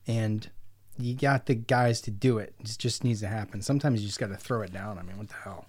[0.06, 0.50] and
[0.98, 4.18] you got the guys to do it it just needs to happen sometimes you just
[4.18, 5.66] got to throw it down i mean what the hell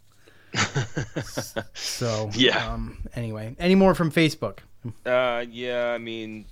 [1.74, 2.74] so Yeah.
[2.74, 4.60] Um, anyway, any more from Facebook?
[5.06, 6.46] Uh, yeah, I mean,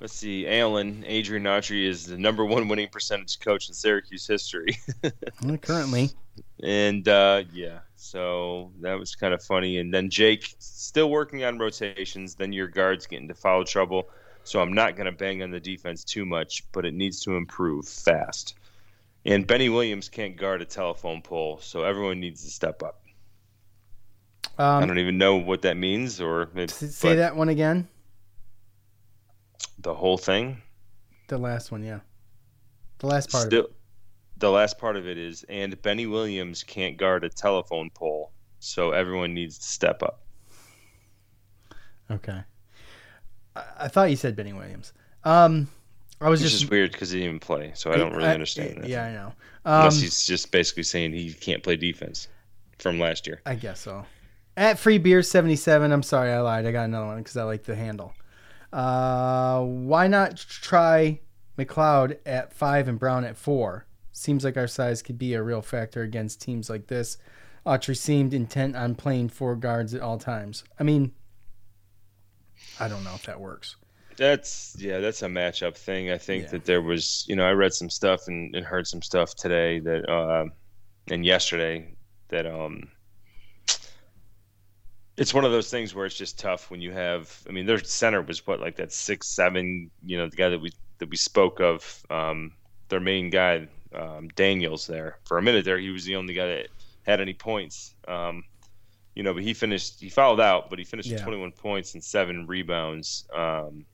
[0.00, 0.46] let's see.
[0.46, 4.76] Alan Adrian Autry is the number one winning percentage coach in Syracuse history,
[5.62, 6.10] Currently,
[6.62, 9.78] and uh, yeah, so that was kind of funny.
[9.78, 12.34] And then Jake still working on rotations.
[12.34, 14.08] Then your guards get into foul trouble.
[14.46, 17.36] So I'm not going to bang on the defense too much, but it needs to
[17.36, 18.54] improve fast.
[19.24, 23.02] And Benny Williams can't guard a telephone pole, so everyone needs to step up.
[24.56, 27.88] I um, don't even know what that means, or it, say that one again.
[29.80, 30.62] the whole thing.
[31.26, 32.00] The last one, yeah.
[32.98, 33.46] The last part.
[33.46, 33.76] Still, of it.
[34.38, 38.30] the last part of it is, and Benny Williams can't guard a telephone pole,
[38.60, 40.20] so everyone needs to step up.
[42.10, 42.42] Okay.
[43.56, 44.92] I, I thought you said Benny Williams.
[45.24, 45.68] Um,
[46.20, 48.28] I was Which just is weird because he didn't even play, so I don't really
[48.28, 48.88] I- understand that.
[48.88, 49.32] Yeah, I know.
[49.64, 52.28] Unless Um, he's just basically saying he can't play defense
[52.78, 53.42] from last year.
[53.44, 54.04] I guess so.
[54.56, 55.92] At free beer seventy seven.
[55.92, 56.64] I'm sorry, I lied.
[56.66, 58.14] I got another one because I like the handle.
[58.72, 61.20] Uh, why not try
[61.58, 63.86] McLeod at five and Brown at four?
[64.12, 67.18] Seems like our size could be a real factor against teams like this.
[67.66, 70.64] Autry seemed intent on playing four guards at all times.
[70.80, 71.12] I mean,
[72.78, 73.76] I don't know if that works.
[74.16, 76.10] That's yeah, that's a matchup thing.
[76.10, 76.50] I think Yeah.
[76.52, 79.78] that there was, you know, I read some stuff and, and heard some stuff today
[79.80, 80.46] that, uh,
[81.08, 81.94] and yesterday
[82.28, 82.88] that um,
[85.16, 87.42] it's one of those things where it's just tough when you have.
[87.48, 90.60] I mean, their center was what like that six seven, you know, the guy that
[90.60, 92.52] we that we spoke of, um,
[92.88, 94.86] their main guy, um, Daniels.
[94.86, 96.68] There for a minute there, he was the only guy that
[97.06, 97.94] had any points.
[98.08, 98.44] Um,
[99.16, 99.98] you know, but he finished.
[99.98, 103.26] He fouled out, but he finished with 21 points and seven rebounds.
[103.34, 103.86] Um,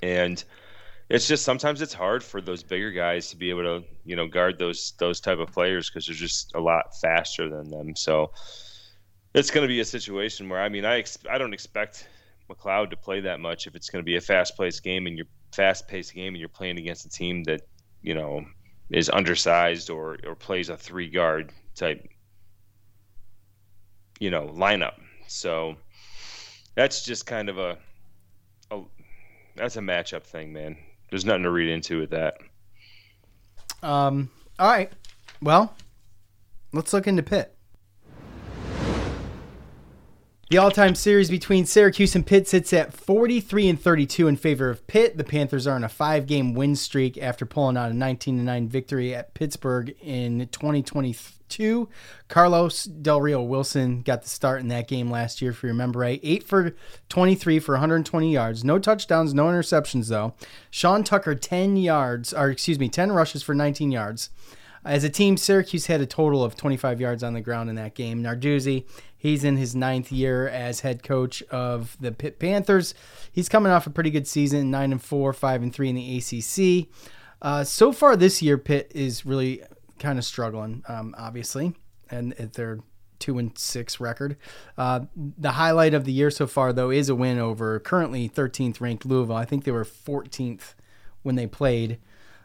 [0.00, 0.42] and
[1.10, 4.28] it's just sometimes it's hard for those bigger guys to be able to you know
[4.28, 7.96] guard those those type of players because they're just a lot faster than them.
[7.96, 8.30] So
[9.34, 12.06] it's going to be a situation where I mean I ex- I don't expect
[12.48, 15.16] McLeod to play that much if it's going to be a fast paced game and
[15.16, 17.62] you're fast paced game and you're playing against a team that
[18.02, 18.44] you know
[18.88, 22.06] is undersized or or plays a three guard type
[24.18, 24.94] you know lineup.
[25.26, 25.76] So
[26.74, 27.78] that's just kind of a,
[28.70, 28.80] a
[29.56, 30.76] that's a matchup thing, man.
[31.10, 32.38] There's nothing to read into with that.
[33.82, 34.92] Um, all right.
[35.40, 35.74] Well,
[36.72, 37.57] let's look into Pitt.
[40.50, 44.86] The all-time series between Syracuse and Pitt sits at 43 and 32 in favor of
[44.86, 45.18] Pitt.
[45.18, 49.34] The Panthers are on a five-game win streak after pulling out a 19-9 victory at
[49.34, 51.90] Pittsburgh in 2022.
[52.28, 55.98] Carlos Del Rio Wilson got the start in that game last year, if you remember
[55.98, 56.20] right.
[56.22, 56.74] 8 for
[57.10, 58.64] 23 for 120 yards.
[58.64, 60.32] No touchdowns, no interceptions, though.
[60.70, 64.30] Sean Tucker, 10 yards, or excuse me, 10 rushes for 19 yards.
[64.88, 67.94] As a team, Syracuse had a total of 25 yards on the ground in that
[67.94, 68.22] game.
[68.22, 68.86] Narduzzi,
[69.18, 72.94] he's in his ninth year as head coach of the Pitt Panthers.
[73.30, 76.16] He's coming off a pretty good season, nine and four, five and three in the
[76.16, 76.88] ACC.
[77.42, 79.62] Uh, so far this year, Pitt is really
[79.98, 81.74] kind of struggling, um, obviously,
[82.10, 82.78] and they're
[83.18, 84.38] two and six record.
[84.78, 88.80] Uh, the highlight of the year so far, though, is a win over currently 13th
[88.80, 89.36] ranked Louisville.
[89.36, 90.72] I think they were 14th
[91.22, 91.98] when they played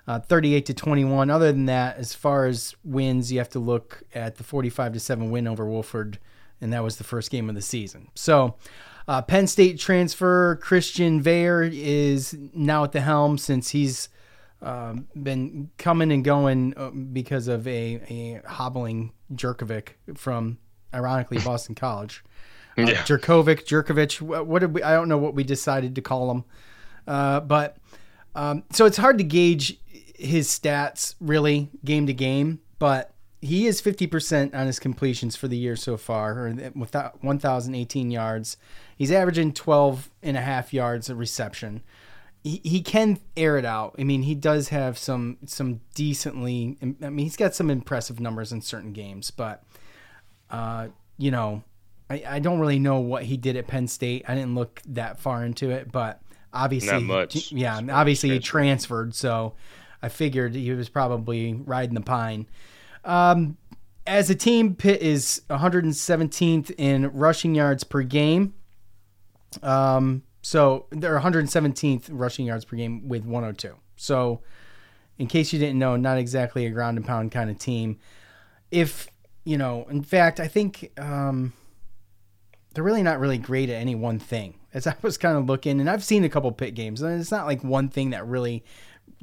[0.08, 1.30] uh, 38 to 21.
[1.30, 5.00] Other than that, as far as wins, you have to look at the 45 to
[5.00, 6.18] 7 win over Wofford,
[6.62, 8.10] and that was the first game of the season.
[8.16, 8.56] So,
[9.08, 14.10] uh, Penn State transfer Christian Veilleux is now at the helm since he's
[14.62, 20.58] um, been coming and going uh, because of a, a hobbling Jurkovec from,
[20.94, 22.24] ironically, Boston College.
[22.76, 23.04] Uh, Yeah.
[23.04, 24.82] Jurkovec, Jerkovich, what, what did we?
[24.82, 26.44] I don't know what we decided to call him,
[27.06, 27.78] uh, but
[28.34, 29.78] um, so it's hard to gauge
[30.24, 35.58] his stats really game to game, but he is 50% on his completions for the
[35.58, 38.58] year so far, or with 1,018 yards.
[38.98, 41.82] He's averaging 12 and a half yards a reception.
[42.42, 43.96] He, he can air it out.
[44.00, 46.78] I mean, he does have some some decently.
[46.82, 49.64] I mean, he's got some impressive numbers in certain games, but
[50.50, 51.64] uh, you know,
[52.10, 54.26] I, I don't really know what he did at Penn State.
[54.28, 56.22] I didn't look that far into it, but
[56.54, 57.52] obviously, Not much.
[57.52, 59.54] yeah, obviously he transferred, so
[60.04, 62.46] I figured he was probably riding the pine.
[63.06, 63.58] Um,
[64.06, 68.54] as a team, Pitt is 117th in rushing yards per game.
[69.62, 73.76] Um, so they're 117th rushing yards per game with 102.
[73.96, 74.42] So,
[75.18, 77.98] in case you didn't know, not exactly a ground and pound kind of team.
[78.72, 79.08] If
[79.46, 81.54] you know, in fact, I think um,
[82.74, 84.56] they're really not really great at any one thing.
[84.74, 87.32] As I was kind of looking, and I've seen a couple Pitt games, and it's
[87.32, 88.66] not like one thing that really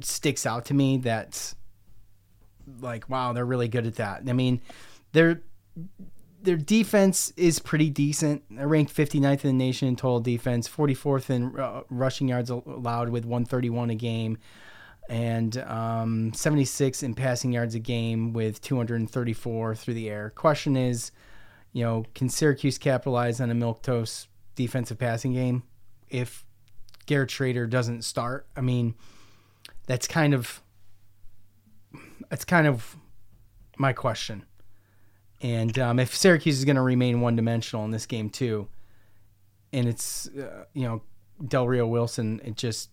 [0.05, 0.97] sticks out to me.
[0.97, 1.55] That's
[2.79, 4.23] like, wow, they're really good at that.
[4.27, 4.61] I mean,
[5.11, 5.41] they're
[6.43, 8.43] their defense is pretty decent.
[8.49, 13.09] They're ranked 59th in the nation in total defense, 44th in uh, rushing yards allowed
[13.09, 14.37] with 131 a game,
[15.09, 20.31] and um, 76 in passing yards a game with 234 through the air.
[20.31, 21.11] Question is,
[21.73, 25.63] you know, can Syracuse capitalize on a milk toast defensive passing game
[26.09, 26.43] if
[27.05, 28.47] Garrett Shrader doesn't start?
[28.55, 28.95] I mean,
[29.87, 30.61] that's kind of
[32.29, 32.95] that's kind of
[33.77, 34.45] my question.
[35.41, 38.67] And um, if Syracuse is going to remain one dimensional in this game too,
[39.73, 41.01] and it's uh, you know
[41.45, 42.89] Del Rio Wilson, it just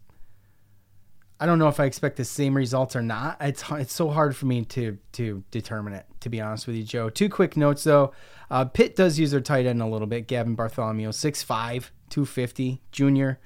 [1.40, 3.36] I don't know if I expect the same results or not.
[3.40, 6.06] It's it's so hard for me to to determine it.
[6.20, 7.10] To be honest with you, Joe.
[7.10, 8.12] Two quick notes though.
[8.50, 10.26] Uh, Pitt does use their tight end a little bit.
[10.26, 13.38] Gavin Bartholomew, 6'5", 250, junior.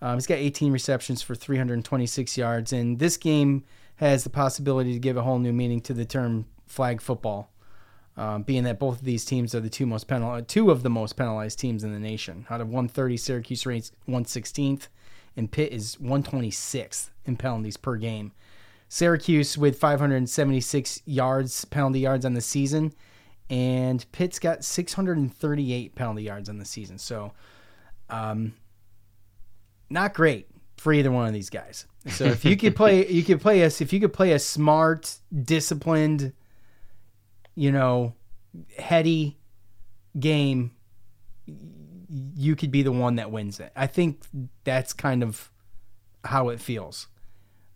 [0.00, 3.64] Um, he's got 18 receptions for 326 yards, and this game
[3.96, 7.50] has the possibility to give a whole new meaning to the term flag football
[8.18, 10.90] um, being that both of these teams are the two most penal, two of the
[10.90, 12.44] most penalized teams in the nation.
[12.50, 14.88] Out of 130, Syracuse ranks 116th,
[15.36, 18.32] and Pitt is 126th in penalties per game.
[18.88, 22.92] Syracuse with 576 yards, penalty yards on the season,
[23.48, 26.98] and Pitt's got 638 penalty yards on the season.
[26.98, 27.32] So,
[28.10, 28.54] um,
[29.90, 31.86] not great for either one of these guys.
[32.08, 33.80] So if you could play, you could play us.
[33.80, 36.32] If you could play a smart, disciplined
[37.58, 38.14] you know,
[38.78, 39.36] heady
[40.16, 40.70] game,
[42.36, 43.72] you could be the one that wins it.
[43.74, 44.22] I think
[44.62, 45.50] that's kind of
[46.24, 47.08] how it feels.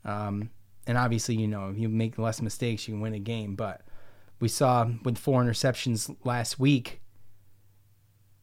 [0.05, 0.51] Um,
[0.87, 3.57] and obviously, you know, if you make less mistakes, you can win a game.
[3.57, 3.81] But
[4.39, 7.01] we saw with four interceptions last week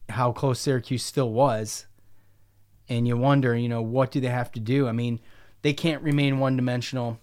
[0.09, 1.85] how close Syracuse still was.
[2.89, 4.87] And you wonder, you know, what do they have to do?
[4.87, 5.19] I mean,
[5.61, 7.19] they can't remain one dimensional.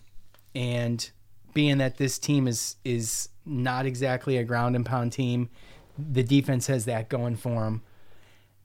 [0.55, 1.11] And
[1.55, 5.49] being that this team is is not exactly a ground and pound team.
[5.99, 7.83] The defense has that going for them.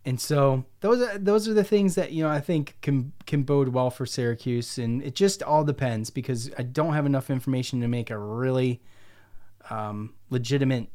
[0.03, 3.43] And so those are those are the things that you know I think can can
[3.43, 7.81] bode well for Syracuse, and it just all depends because I don't have enough information
[7.81, 8.81] to make a really
[9.69, 10.87] um, legitimate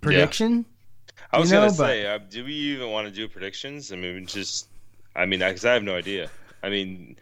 [0.00, 0.64] prediction.
[0.66, 1.14] Yeah.
[1.32, 3.92] I was know, gonna say, uh, do we even want to do predictions?
[3.92, 4.68] I mean, just
[5.14, 6.30] I mean, because I have no idea.
[6.62, 7.16] I mean,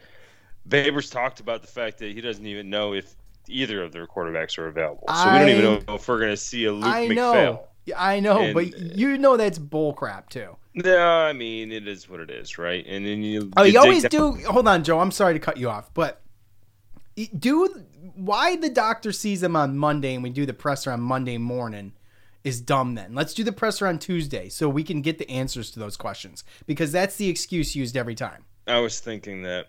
[0.69, 3.15] Babers talked about the fact that he doesn't even know if
[3.49, 5.05] either of their quarterbacks are available.
[5.09, 7.65] So I, we don't even know if we're going to see a Luke I know.
[7.97, 10.57] I know, and, but you know that's bullcrap too.
[10.75, 12.85] No, I mean it is what it is, right?
[12.87, 13.51] And then you.
[13.57, 14.33] Oh, you, always do.
[14.47, 15.01] Hold on, Joe.
[15.01, 16.21] I'm sorry to cut you off, but
[17.39, 17.83] do
[18.15, 21.93] why the doctor sees them on Monday and we do the presser on Monday morning
[22.49, 22.95] is dumb.
[22.95, 25.97] Then let's do the presser on Tuesday so we can get the answers to those
[25.97, 28.45] questions because that's the excuse used every time.
[28.67, 29.69] I was thinking that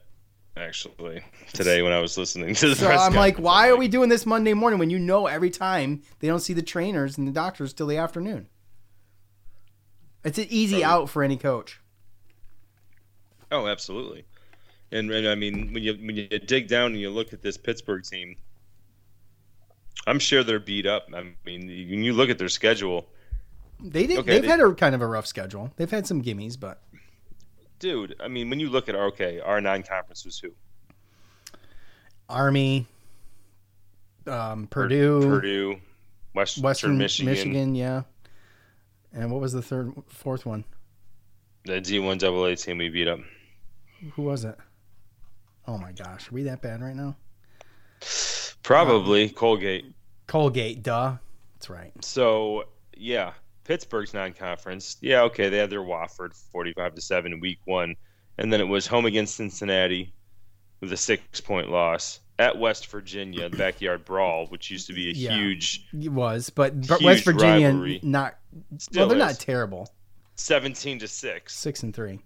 [0.57, 2.75] actually today when I was listening to the.
[2.75, 6.01] So I'm like, why are we doing this Monday morning when you know every time
[6.19, 8.47] they don't see the trainers and the doctors till the afternoon?
[10.23, 11.79] It's an easy out for any coach.
[13.51, 14.25] Oh, absolutely,
[14.91, 17.57] and and I mean when you when you dig down and you look at this
[17.57, 18.35] Pittsburgh team,
[20.07, 21.07] I'm sure they're beat up.
[21.13, 23.07] I mean, when you look at their schedule,
[23.79, 24.19] they did.
[24.19, 25.71] Okay, they've they, had a kind of a rough schedule.
[25.77, 26.81] They've had some gimmies, but
[27.79, 30.51] dude, I mean, when you look at okay, our nine conference was who?
[32.27, 32.87] Army,
[34.27, 35.79] um, Purdue, Purdue,
[36.33, 37.31] West, Western Michigan.
[37.31, 38.03] Michigan, yeah.
[39.13, 40.63] And what was the third, fourth one?
[41.65, 43.19] The D1 AA team we beat up.
[44.13, 44.55] Who was it?
[45.67, 47.15] Oh my gosh, are we that bad right now?
[48.63, 49.85] Probably um, Colgate.
[50.27, 51.17] Colgate, duh.
[51.55, 51.91] That's right.
[52.03, 54.97] So yeah, Pittsburgh's non-conference.
[55.01, 57.95] Yeah, okay, they had their Wofford 45 to 7 in week 1
[58.39, 60.13] and then it was home against Cincinnati
[60.79, 65.13] with a 6-point loss at West Virginia, the backyard brawl, which used to be a
[65.13, 67.99] yeah, huge it was, but West Virginia rivalry.
[68.01, 68.37] not
[68.77, 69.35] Still well, they're is.
[69.35, 69.89] not terrible.
[70.35, 71.53] 17 to 6.
[71.53, 72.19] 6 and 3.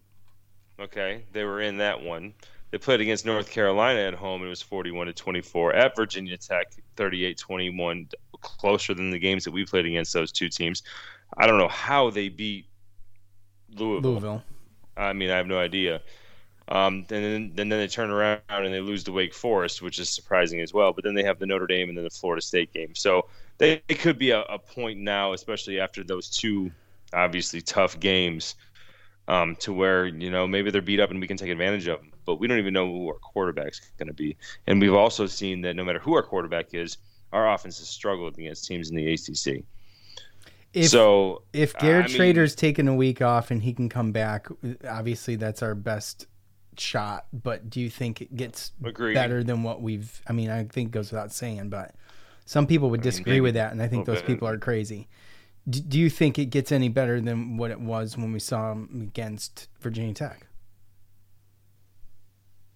[0.79, 2.33] Okay, they were in that one.
[2.73, 4.41] They played against North Carolina at home.
[4.41, 5.75] and It was 41 to 24.
[5.75, 10.81] At Virginia Tech, 38-21, closer than the games that we played against those two teams.
[11.37, 12.65] I don't know how they beat
[13.75, 14.09] Louisville.
[14.13, 14.43] Louisville.
[14.97, 16.01] I mean, I have no idea.
[16.67, 19.99] Um, and then, and then they turn around and they lose to Wake Forest, which
[19.99, 20.93] is surprising as well.
[20.93, 22.95] But then they have the Notre Dame and then the Florida State game.
[22.95, 23.27] So
[23.59, 26.71] they, it could be a, a point now, especially after those two
[27.13, 28.55] obviously tough games,
[29.27, 31.99] um, to where you know maybe they're beat up and we can take advantage of
[31.99, 32.12] them.
[32.25, 34.37] But we don't even know who our quarterback's going to be.
[34.67, 36.97] And we've also seen that no matter who our quarterback is,
[37.31, 39.63] our offense has struggled against teams in the ACC.
[40.73, 44.11] If, so if Garrett I mean, Shrader's taking a week off and he can come
[44.11, 44.47] back,
[44.87, 46.27] obviously that's our best
[46.77, 47.27] shot.
[47.31, 49.13] But do you think it gets agreed.
[49.13, 50.21] better than what we've?
[50.27, 51.93] I mean, I think it goes without saying, but
[52.45, 54.27] some people would disagree I mean, with that, and I think those bit.
[54.27, 55.07] people are crazy.
[55.69, 58.71] D- do you think it gets any better than what it was when we saw
[58.71, 60.47] him against Virginia Tech?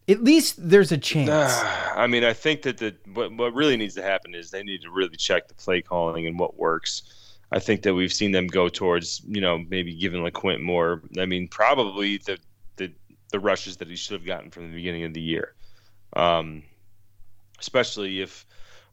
[0.10, 1.54] At least there's a chance.
[1.96, 4.82] I mean, I think that the what, what really needs to happen is they need
[4.84, 7.04] to really check the play calling and what works.
[7.52, 11.02] I think that we've seen them go towards, you know, maybe giving LeQuint more.
[11.18, 12.38] I mean, probably the
[12.76, 12.92] the,
[13.32, 15.56] the rushes that he should have gotten from the beginning of the year,
[16.14, 16.64] um,
[17.60, 18.46] especially if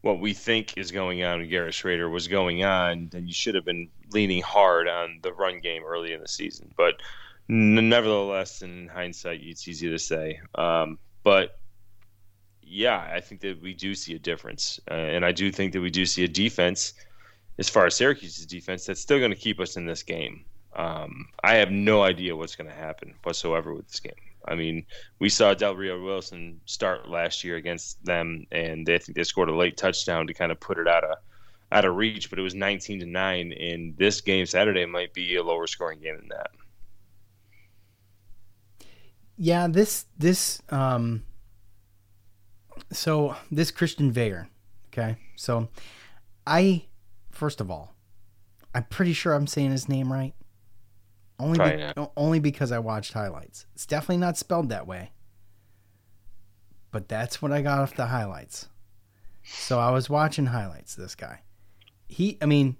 [0.03, 3.55] what we think is going on with Garrett Shrader was going on, then you should
[3.55, 6.73] have been leaning hard on the run game early in the season.
[6.77, 6.97] But
[7.49, 10.41] nevertheless, in hindsight, it's easy to say.
[10.57, 11.59] Um, but
[12.63, 15.81] yeah, I think that we do see a difference, uh, and I do think that
[15.81, 16.93] we do see a defense,
[17.59, 20.45] as far as Syracuse's defense, that's still going to keep us in this game.
[20.77, 24.13] Um, I have no idea what's going to happen whatsoever with this game.
[24.47, 24.85] I mean,
[25.19, 29.25] we saw Del Rio Wilson start last year against them, and they I think they
[29.25, 31.19] scored a late touchdown to kind of put it out of
[31.73, 33.53] out of reach, but it was 19 to nine.
[33.53, 36.51] And this game Saturday might be a lower scoring game than that.
[39.37, 41.25] Yeah, this this um
[42.93, 44.47] so this Christian Veilleux,
[44.89, 45.17] okay?
[45.37, 45.69] So
[46.47, 46.85] I
[47.31, 47.95] first of all,
[48.75, 50.35] I'm pretty sure I'm saying his name right.
[51.39, 53.67] Only be, only because I watched highlights.
[53.75, 55.11] It's definitely not spelled that way.
[56.93, 58.69] But that's what I got off the highlights.
[59.43, 61.41] So I was watching highlights this guy.
[62.07, 62.77] He I mean,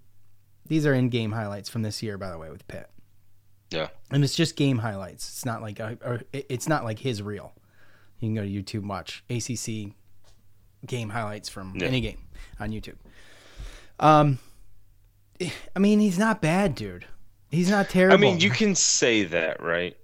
[0.67, 2.89] these are in-game highlights from this year by the way with Pitt.
[3.75, 3.89] Yeah.
[4.11, 5.29] And it's just game highlights.
[5.29, 7.53] It's not like a, or it's not like his reel.
[8.21, 9.95] You can go to YouTube and watch ACC
[10.87, 11.87] game highlights from yeah.
[11.87, 12.19] any game
[12.61, 12.97] on YouTube.
[13.99, 14.39] Um,
[15.75, 17.07] I mean, he's not bad, dude.
[17.51, 18.17] He's not terrible.
[18.17, 19.97] I mean, you can say that, right?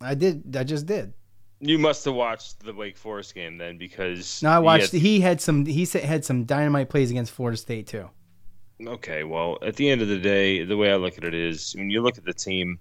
[0.00, 0.56] I did.
[0.56, 1.12] I just did.
[1.60, 4.92] You must have watched the Wake Forest game then, because no, I watched.
[4.92, 5.66] He had, he had some.
[5.66, 8.08] He had some dynamite plays against Florida State too.
[8.86, 11.74] Okay, well, at the end of the day, the way I look at it is,
[11.76, 12.78] when you look at the team,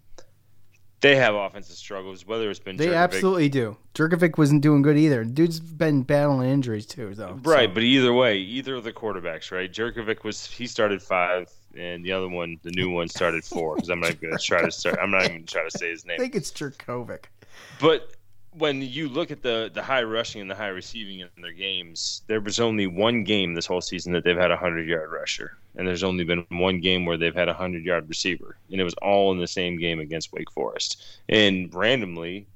[1.02, 2.26] they have offensive struggles.
[2.26, 3.78] Whether it's been they Jurkovec, absolutely do.
[3.94, 5.24] Jurkovec wasn't doing good either.
[5.24, 7.40] Dude's been battling injuries too, though.
[7.44, 7.74] Right, so.
[7.74, 9.72] but either way, either of the quarterbacks, right?
[9.72, 13.76] Jurkovec was he started five, and the other one, the new one, started four.
[13.76, 15.00] Because I'm not going to try to start.
[15.02, 16.16] I'm not even going to try to say his name.
[16.20, 17.26] I think it's Jurkovec.
[17.80, 18.16] But
[18.58, 22.24] when you look at the the high rushing and the high receiving in their games,
[22.28, 25.58] there was only one game this whole season that they've had a hundred yard rusher,
[25.76, 28.84] and there's only been one game where they've had a hundred yard receiver, and it
[28.84, 31.06] was all in the same game against Wake Forest.
[31.30, 32.48] And randomly,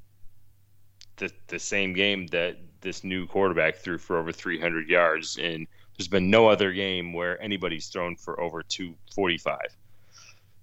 [1.17, 5.67] the the same game that this new quarterback threw for over 300 yards, and
[5.97, 9.57] there's been no other game where anybody's thrown for over 245.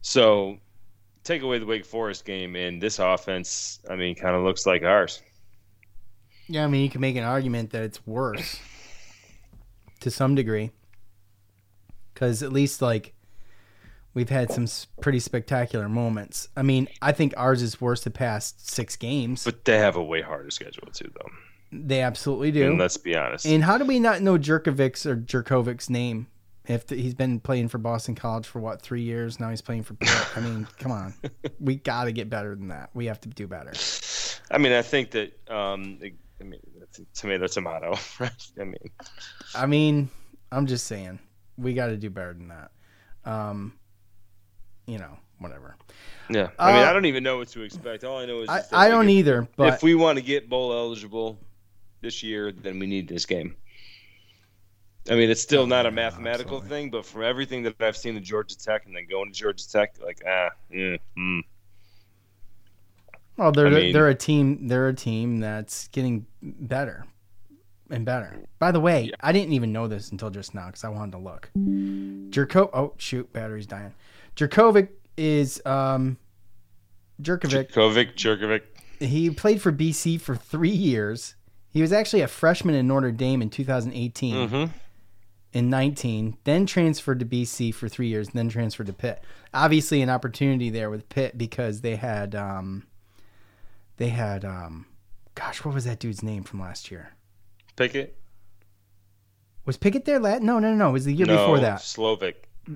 [0.02, 0.58] So
[1.24, 4.82] take away the Wake Forest game, and this offense, I mean, kind of looks like
[4.82, 5.22] ours.
[6.48, 8.58] Yeah, I mean, you can make an argument that it's worse
[10.00, 10.70] to some degree,
[12.12, 13.14] because at least like
[14.14, 14.66] we've had some
[15.00, 16.48] pretty spectacular moments.
[16.56, 19.44] I mean, I think ours is worse the past six games.
[19.44, 21.30] But they have a way harder schedule too, though.
[21.72, 22.70] They absolutely do.
[22.70, 23.46] And let's be honest.
[23.46, 26.26] And how do we not know Jurkovic's or Jurkovic's name?
[26.70, 29.82] If the, he's been playing for Boston College for what three years now, he's playing
[29.82, 30.36] for Pitt.
[30.36, 31.14] I mean, come on,
[31.58, 32.90] we got to get better than that.
[32.94, 33.72] We have to do better.
[34.50, 35.32] I mean, I think that.
[35.50, 35.98] Um,
[36.40, 36.60] I mean,
[37.12, 38.30] tomato, tomato, right?
[38.58, 38.90] I mean,
[39.54, 40.10] I mean,
[40.52, 41.18] I'm just saying
[41.58, 42.70] we got to do better than that.
[43.24, 43.74] Um,
[44.86, 45.76] you know, whatever.
[46.30, 48.04] Yeah, I mean, uh, I don't even know what to expect.
[48.04, 49.48] All I know is I, I don't if, either.
[49.56, 51.36] But if we want to get bowl eligible
[52.00, 53.56] this year, then we need this game.
[55.08, 56.68] I mean, it's still not a mathematical Absolutely.
[56.68, 59.68] thing, but from everything that I've seen at Georgia Tech and then going to Georgia
[59.68, 61.40] Tech, like ah, yeah, mm.
[63.36, 64.68] Well, they're I mean, they're a team.
[64.68, 67.06] They're a team that's getting better
[67.88, 68.36] and better.
[68.58, 69.14] By the way, yeah.
[69.20, 71.50] I didn't even know this until just now because I wanted to look.
[71.56, 72.68] Jerko.
[72.74, 73.94] Oh shoot, battery's dying.
[74.36, 76.18] Jerkovic is um,
[77.22, 77.72] Jerkovic.
[77.72, 78.62] Jerkovic, Jurkovec.
[79.00, 81.36] He played for BC for three years.
[81.70, 84.34] He was actually a freshman in Notre Dame in 2018.
[84.34, 84.72] Mm-hmm
[85.52, 89.22] in 19, then transferred to BC for three years, then transferred to Pitt.
[89.52, 92.86] Obviously, an opportunity there with Pitt because they had, um,
[93.96, 94.86] they had, um,
[95.34, 97.14] gosh, what was that dude's name from last year?
[97.76, 98.16] Pickett.
[99.64, 100.18] Was Pickett there?
[100.18, 100.42] last?
[100.42, 100.90] no, no, no.
[100.90, 101.80] It was the year no, before that.
[101.80, 102.34] Slovis.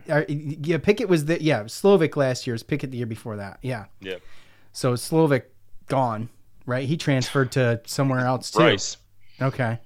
[0.09, 2.55] Uh, yeah, Pickett was the yeah Slovis last year.
[2.55, 3.59] Was Pickett the year before that?
[3.63, 3.85] Yeah.
[4.01, 4.17] Yeah.
[4.73, 5.43] So Slovis
[5.87, 6.29] gone,
[6.67, 6.87] right?
[6.89, 8.61] He transferred to somewhere else too.
[8.61, 8.97] Rice.
[9.41, 9.79] Okay,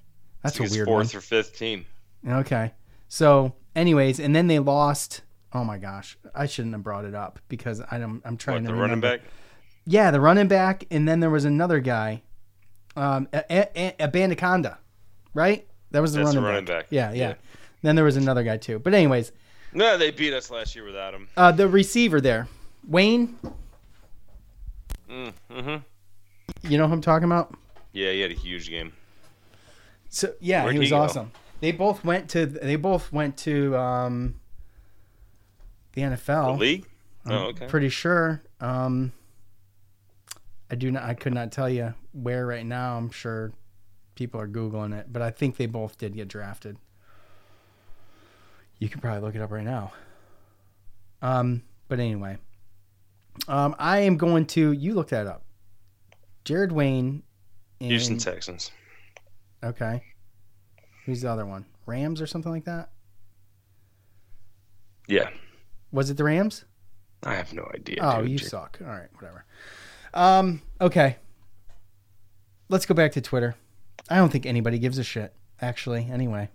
[0.43, 1.17] that's a weird fourth one.
[1.17, 1.85] or fifth team.
[2.27, 2.73] Okay,
[3.07, 5.21] so, anyways, and then they lost.
[5.53, 8.67] Oh my gosh, I shouldn't have brought it up because I'm I'm trying what, to
[8.67, 9.07] the remember.
[9.07, 9.31] running back.
[9.85, 12.21] Yeah, the running back, and then there was another guy,
[12.95, 14.77] um, a, a, Abanikanda,
[15.33, 15.65] right?
[15.91, 16.83] That was the running, running back.
[16.83, 16.87] back.
[16.91, 17.33] Yeah, yeah, yeah.
[17.81, 18.77] Then there was another guy too.
[18.77, 19.31] But anyways,
[19.73, 21.27] No, they beat us last year without him.
[21.35, 22.47] Uh, the receiver there,
[22.87, 23.37] Wayne.
[25.09, 25.77] Mm, hmm
[26.61, 27.55] You know who I'm talking about?
[27.93, 28.93] Yeah, he had a huge game.
[30.09, 31.31] So yeah, Where'd he was awesome.
[31.61, 34.39] They both went to they both went to um,
[35.93, 36.55] the NFL.
[36.55, 36.87] The league?
[37.25, 37.67] I'm Oh, okay.
[37.67, 38.41] Pretty sure.
[38.59, 39.11] Um,
[40.71, 41.03] I do not.
[41.03, 42.97] I could not tell you where right now.
[42.97, 43.51] I'm sure
[44.15, 46.77] people are googling it, but I think they both did get drafted.
[48.77, 49.91] You can probably look it up right now.
[51.21, 52.37] Um, but anyway,
[53.47, 54.71] um, I am going to.
[54.71, 55.43] You look that up.
[56.45, 57.23] Jared Wayne.
[57.79, 58.71] Houston Texans.
[59.63, 60.03] Okay.
[61.09, 61.65] Who's the other one?
[61.87, 62.91] Rams or something like that?
[65.07, 65.31] Yeah.
[65.91, 66.65] Was it the Rams?
[67.23, 67.97] I have no idea.
[67.99, 68.29] Oh, dude.
[68.29, 68.77] you suck.
[68.79, 69.43] All right, whatever.
[70.13, 71.15] Um, okay.
[72.69, 73.55] Let's go back to Twitter.
[74.07, 76.49] I don't think anybody gives a shit, actually, anyway.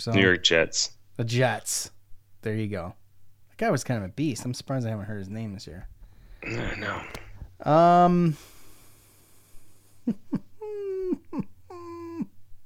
[0.00, 0.90] So New York Jets.
[1.16, 1.92] the Jets.
[2.42, 2.94] There you go.
[3.50, 4.44] That guy was kind of a beast.
[4.44, 5.86] I'm surprised I haven't heard his name this year.
[6.44, 7.00] No.
[7.70, 8.36] Um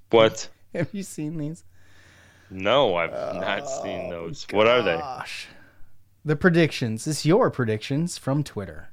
[0.08, 0.48] What?
[0.78, 1.64] have you seen these?
[2.50, 4.46] No, I've not seen those.
[4.50, 4.96] What are they?
[4.96, 5.48] Gosh.
[6.24, 7.06] The predictions.
[7.06, 8.88] It's your predictions from Twitter.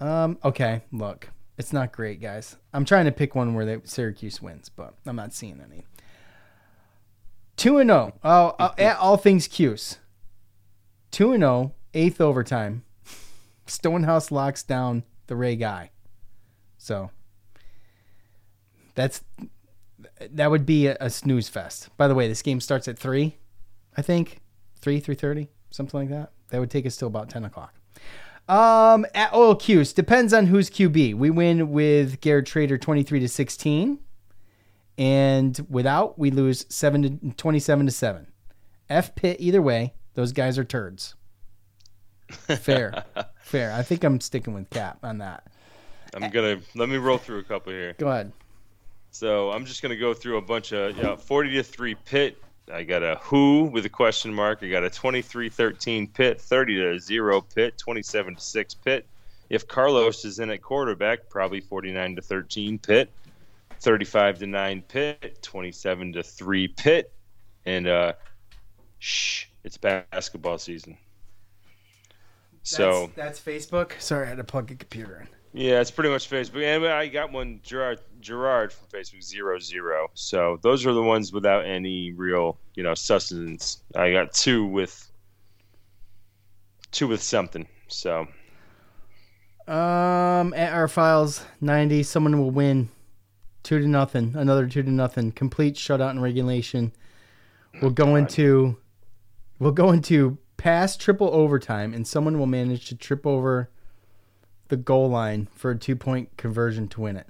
[0.00, 1.30] Um, okay, look.
[1.58, 2.56] It's not great, guys.
[2.72, 5.84] I'm trying to pick one where they, Syracuse wins, but I'm not seeing any.
[7.56, 8.14] 2 and 0.
[8.24, 9.98] Oh, uh, at all things Cuse.
[11.10, 12.84] 2 and 0, eighth overtime.
[13.66, 15.90] Stonehouse locks down the Ray guy.
[16.78, 17.10] So
[18.94, 19.22] that's
[20.30, 21.88] that would be a, a snooze fest.
[21.96, 23.36] By the way, this game starts at three,
[23.96, 24.40] I think,
[24.80, 26.32] three three thirty, something like that.
[26.50, 27.74] That would take us till about ten o'clock.
[28.48, 31.14] Um, at Oil Q's depends on who's QB.
[31.14, 34.00] We win with Garrett Shrader twenty three to sixteen,
[34.98, 38.26] and without we lose seven to twenty seven to seven.
[38.88, 39.94] F Pitt either way.
[40.14, 41.14] Those guys are turds.
[42.30, 43.04] Fair,
[43.42, 43.72] fair.
[43.72, 45.48] I think I'm sticking with Cap on that.
[46.14, 47.94] I'm gonna let me roll through a couple here.
[47.98, 48.32] Go ahead.
[49.10, 52.40] So I'm just gonna go through a bunch of yeah, 40 to three Pitt.
[52.72, 54.62] I got a who with a question mark.
[54.62, 59.06] I got a 23-13 Pitt, 30 to zero Pitt, 27 to six Pitt.
[59.48, 63.10] If Carlos is in at quarterback, probably 49 to 13 Pitt,
[63.80, 67.12] 35 to nine Pitt, 27 to three Pitt,
[67.66, 68.12] and uh,
[69.00, 70.96] shh, it's basketball season.
[72.62, 74.00] So that's, that's Facebook.
[74.00, 75.39] Sorry, I had to plug a computer in.
[75.52, 76.62] Yeah, it's pretty much Facebook.
[76.62, 80.08] And I got one Gerard Gerard from Facebook zero zero.
[80.14, 83.82] So those are the ones without any real, you know, sustenance.
[83.96, 85.10] I got two with
[86.92, 87.66] two with something.
[87.88, 88.28] So
[89.66, 92.88] Um, at our files ninety, someone will win
[93.62, 94.34] two to nothing.
[94.36, 95.32] Another two to nothing.
[95.32, 96.92] Complete shutout in regulation.
[97.82, 98.76] We'll go into
[99.58, 103.70] we'll go into past triple overtime, and someone will manage to trip over
[104.70, 107.26] the goal line for a two point conversion to win it.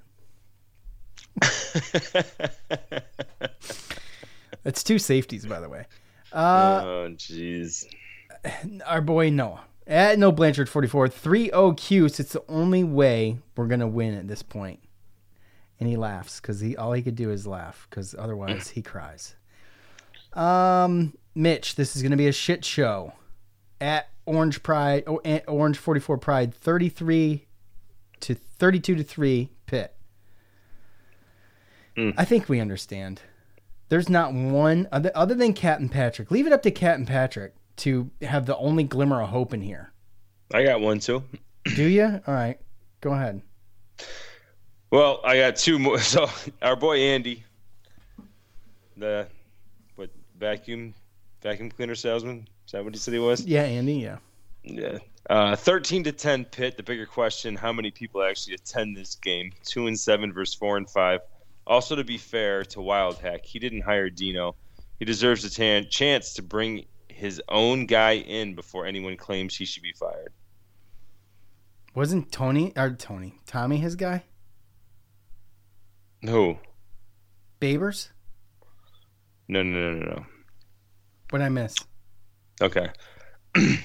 [4.63, 5.87] That's two safeties, by the way.
[6.33, 7.87] Uh, oh jeez.
[8.87, 9.65] our boy Noah.
[9.87, 12.21] At No Blanchard 44, 3 0 Cuse.
[12.21, 14.79] It's the only way we're going to win at this point.
[15.81, 19.35] And he laughs because he all he could do is laugh because otherwise he cries.
[20.35, 23.15] Um, Mitch, this is going to be a shit show.
[23.81, 27.47] At Orange Pride, oh, Orange 44 Pride, 33
[28.21, 29.95] to 32 to 3 Pitt.
[31.97, 32.11] Hmm.
[32.17, 33.23] I think we understand.
[33.89, 36.31] There's not one other, other than Cat and Patrick.
[36.31, 39.63] Leave it up to Cat and Patrick to have the only glimmer of hope in
[39.63, 39.93] here.
[40.53, 41.25] I got one too.
[41.77, 42.21] Do you?
[42.27, 42.59] All right,
[43.01, 43.43] go ahead.
[44.91, 45.99] Well, I got two more.
[46.01, 46.29] So
[46.63, 47.45] our boy Andy,
[48.97, 49.27] the
[49.97, 50.95] what vacuum
[51.43, 52.49] vacuum cleaner salesman.
[52.71, 53.45] Is that what he said he was?
[53.45, 53.95] Yeah, Andy.
[53.95, 54.19] Yeah.
[54.63, 54.99] Yeah.
[55.29, 56.77] Uh, 13 to 10 Pitt.
[56.77, 59.51] The bigger question: How many people actually attend this game?
[59.65, 61.19] Two and seven versus four and five.
[61.67, 64.55] Also, to be fair to Wildhack, he didn't hire Dino.
[65.01, 69.65] He deserves a tan- chance to bring his own guy in before anyone claims he
[69.65, 70.33] should be fired.
[71.97, 74.23] Wasn't Tony or Tony Tommy his guy?
[76.23, 76.59] Who?
[77.61, 78.11] Babers?
[79.49, 80.27] No, no, no, no, no.
[81.31, 81.75] What I miss?
[82.63, 82.89] Okay.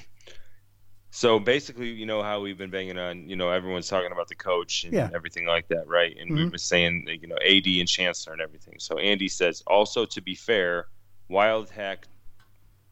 [1.11, 4.35] so basically, you know how we've been banging on, you know, everyone's talking about the
[4.35, 5.09] coach and Yeah.
[5.13, 6.15] everything like that, right?
[6.19, 6.51] And we've Mhm.
[6.51, 8.75] been saying, you know, AD and Chancellor and everything.
[8.79, 10.87] So Andy says, also to be fair,
[11.29, 12.03] Wildhack,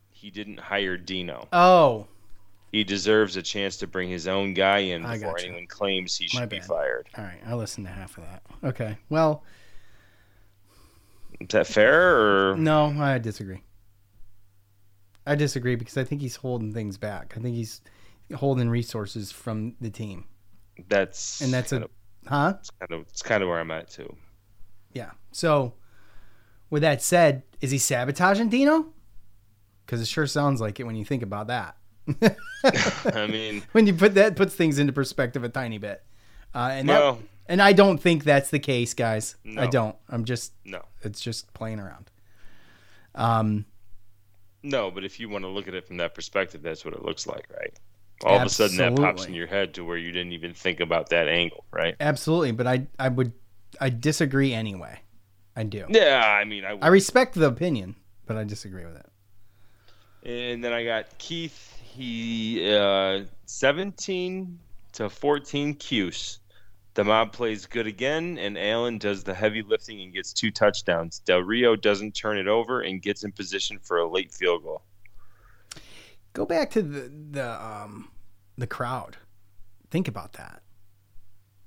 [0.10, 1.48] he didn't hire Dino.
[1.52, 2.08] Oh,
[2.72, 6.40] He deserves a chance to bring his own guy in before anyone claims he My
[6.42, 6.68] should be bad.
[6.68, 7.10] fired.
[7.16, 7.40] all right.
[7.46, 8.42] I listened to half of that.
[8.64, 8.98] Okay.
[9.10, 9.44] Well,
[11.40, 13.62] Is that fair or no, I disagree.
[15.26, 17.34] I disagree because I think he's holding things back.
[17.38, 17.82] I think he's
[18.36, 20.26] holding resources from the team,
[20.90, 21.90] That's and that's a of,
[22.28, 22.56] huh?
[22.60, 24.16] it's kind of it's kind of where I'm at too.
[24.94, 25.12] Yeah.
[25.32, 25.74] So,
[26.70, 28.88] with that said, is he sabotaging Dino?
[29.86, 31.78] Because it sure sounds like it when you think about that.
[33.06, 36.04] I mean, when you put that puts things into perspective a tiny bit.
[36.56, 37.18] Uh, and that,
[37.48, 39.36] and I don't think that's the case, guys.
[39.58, 39.96] I don't.
[40.10, 42.12] I'm just no, it's just playing around.
[43.16, 43.66] Um,
[44.64, 44.89] no.
[44.89, 47.28] But if you want to look at it from that perspective, that's what it looks
[47.28, 47.74] like, right?
[48.24, 50.80] All of a sudden, that pops in your head to where you didn't even think
[50.80, 51.95] about that angle, right?
[51.99, 53.34] absolutely, but I I would
[53.82, 54.99] I disagree anyway.
[55.55, 55.86] I do.
[55.89, 57.95] Yeah, I mean, I, I respect the opinion,
[58.26, 59.05] but I disagree with it.
[60.28, 61.70] And then I got Keith.
[61.84, 64.59] He uh, 17
[64.93, 66.39] to 14 Cuse.
[66.96, 71.20] The mob plays good again, and Allen does the heavy lifting and gets two touchdowns.
[71.20, 74.84] Del Rio doesn't turn it over and gets in position for a late field goal.
[76.34, 78.12] Go back to the the um
[78.58, 79.18] the crowd.
[79.89, 80.62] Think about that.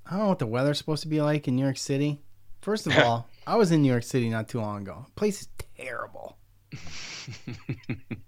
[0.05, 2.21] I don't know what the weather's supposed to be like in New York City.
[2.61, 5.05] First of all, I was in New York City not too long ago.
[5.07, 6.37] The place is terrible.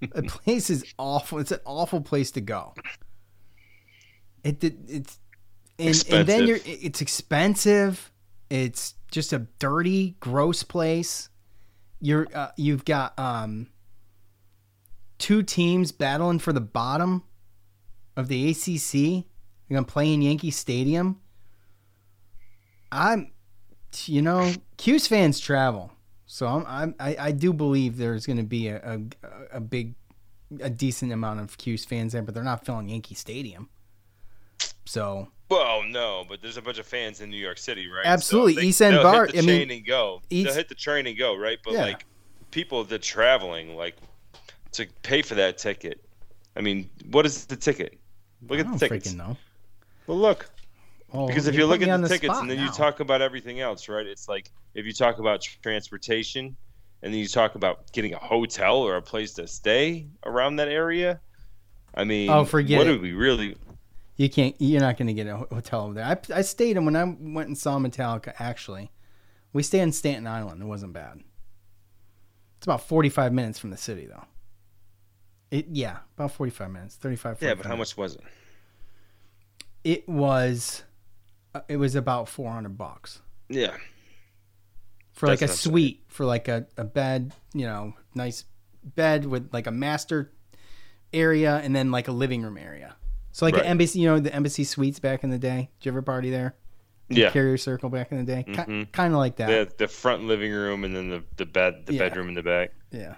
[0.01, 1.39] the place is awful.
[1.39, 2.73] It's an awful place to go.
[4.43, 5.19] It did it's
[5.79, 8.11] and, and then you're it's expensive.
[8.49, 11.29] It's just a dirty, gross place.
[12.01, 13.67] You're uh, you've got um
[15.17, 17.23] two teams battling for the bottom
[18.15, 19.25] of the ACC.
[19.67, 21.19] You're gonna play in Yankee Stadium.
[22.91, 23.31] I'm,
[24.05, 25.91] you know, Cuse fans travel,
[26.25, 29.93] so I'm, I'm I, I do believe there's gonna be a, a a big,
[30.59, 33.69] a decent amount of Cuse fans there, but they're not filling Yankee Stadium.
[34.89, 38.05] So Well, no, but there's a bunch of fans in New York City, right?
[38.07, 38.53] Absolutely.
[38.55, 40.21] So they, East End they'll Bar- Hit the I mean, train and go.
[40.31, 41.59] East- They'll hit the train and go, right?
[41.63, 41.83] But Yeah.
[41.83, 42.05] like
[42.49, 43.95] people that traveling, like
[44.71, 46.01] to pay for that ticket.
[46.55, 47.99] I mean, what is the ticket?
[48.47, 49.13] Look I at the tickets.
[49.13, 49.37] freaking know.
[50.07, 50.49] Well, look.
[51.13, 53.87] Oh, Because if you look at the tickets and then you talk about everything else,
[53.89, 54.05] right?
[54.07, 56.55] It's like if you talk about transportation
[57.03, 60.67] and then you talk about getting a hotel or a place to stay around that
[60.67, 61.19] area.
[61.93, 62.95] I mean, Oh, forget what it.
[62.95, 63.55] do we really?
[64.19, 64.53] You can't.
[64.59, 66.03] You're not going to get a hotel over there.
[66.03, 68.33] I, I stayed in when I went and saw Metallica.
[68.37, 68.91] Actually,
[69.53, 70.61] we stayed in Staten Island.
[70.61, 71.21] It wasn't bad.
[72.57, 74.25] It's about 45 minutes from the city, though.
[75.51, 77.41] It yeah, about 45 minutes, 35.
[77.41, 77.93] Yeah, but how minutes.
[77.93, 78.21] much was it?
[79.85, 80.83] It was.
[81.55, 83.77] uh, It was about 400 bucks Yeah,
[85.13, 88.43] for like a That's what I'm suite, for like a, a bed, you know, nice
[88.83, 90.33] bed with like a master
[91.13, 92.97] area and then like a living room area.
[93.31, 93.63] So like Right.
[93.65, 95.69] an embassy, you know, the embassy suites back in the day.
[95.79, 96.55] Did you ever party there?
[97.11, 97.31] yeah.
[97.31, 98.43] Carrier Circle back in the day.
[98.43, 98.91] Ki Mhm.
[98.91, 99.47] Kind of like that.
[99.47, 101.99] The the front living room and then the the bed the Yeah.
[101.99, 102.71] bedroom in the back.
[102.91, 103.15] Yeah.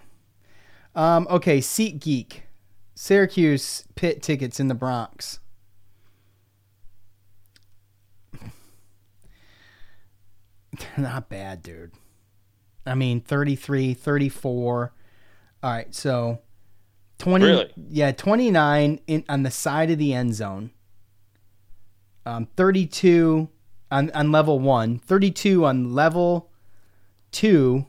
[0.96, 2.44] Um, okay, Seat Geek.
[2.96, 5.40] Syracuse Pitt tickets in the Bronx.
[10.78, 11.92] They're not bad, dude.
[12.86, 14.94] I mean, 33, 34.
[15.64, 16.40] All right, so
[17.22, 17.72] 20 Really?
[17.90, 20.72] Yeah, 29 in on the side of the end zone.
[22.26, 23.48] Um 32
[23.92, 26.50] on on level 1, 32 on level
[27.32, 27.86] 2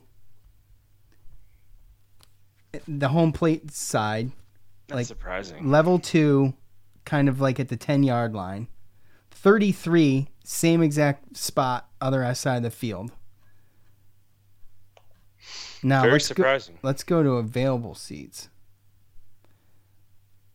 [2.87, 4.31] the home plate side,
[4.87, 5.69] That's Like- surprising.
[5.69, 6.53] level two,
[7.05, 8.67] kind of like at the 10 yard line.
[9.31, 13.11] 33, same exact spot, other side of the field.
[15.83, 16.79] Now Very let's go, surprising.
[16.81, 18.49] let's go to available seats.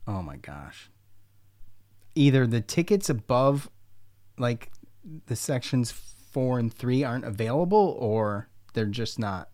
[0.08, 0.90] Oh my gosh.
[2.14, 3.68] Either the tickets above,
[4.38, 4.72] like
[5.26, 9.50] the sections four and three, aren't available, or they're just not,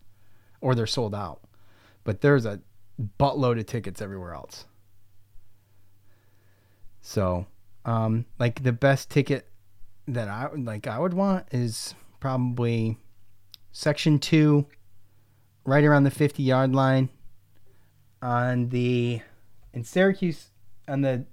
[0.61, 1.41] or they're sold out.
[2.05, 2.61] But there's a
[3.19, 4.65] buttload of tickets everywhere else.
[7.01, 7.47] So,
[7.83, 9.49] um, like the best ticket
[10.07, 12.97] that I would like, I would want is probably
[13.73, 14.67] section two,
[15.65, 17.09] right around the 50 yard line
[18.21, 19.21] on the
[19.75, 20.47] in Syracuse
[20.87, 21.25] on the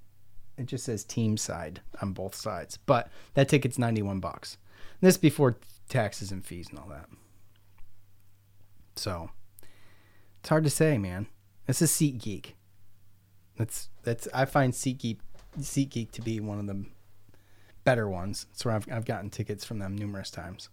[0.59, 4.59] it just says team side on both sides but that ticket's 91 bucks.
[5.01, 7.09] This before taxes and fees and all that.
[8.97, 9.31] So
[10.41, 11.29] it's hard to say man.
[11.67, 12.57] This is seat geek
[13.57, 15.21] that's that's i find seat geek
[15.61, 16.85] seat geek to be one of the
[17.85, 18.47] better ones.
[18.53, 20.69] So i've, I've gotten tickets from them numerous times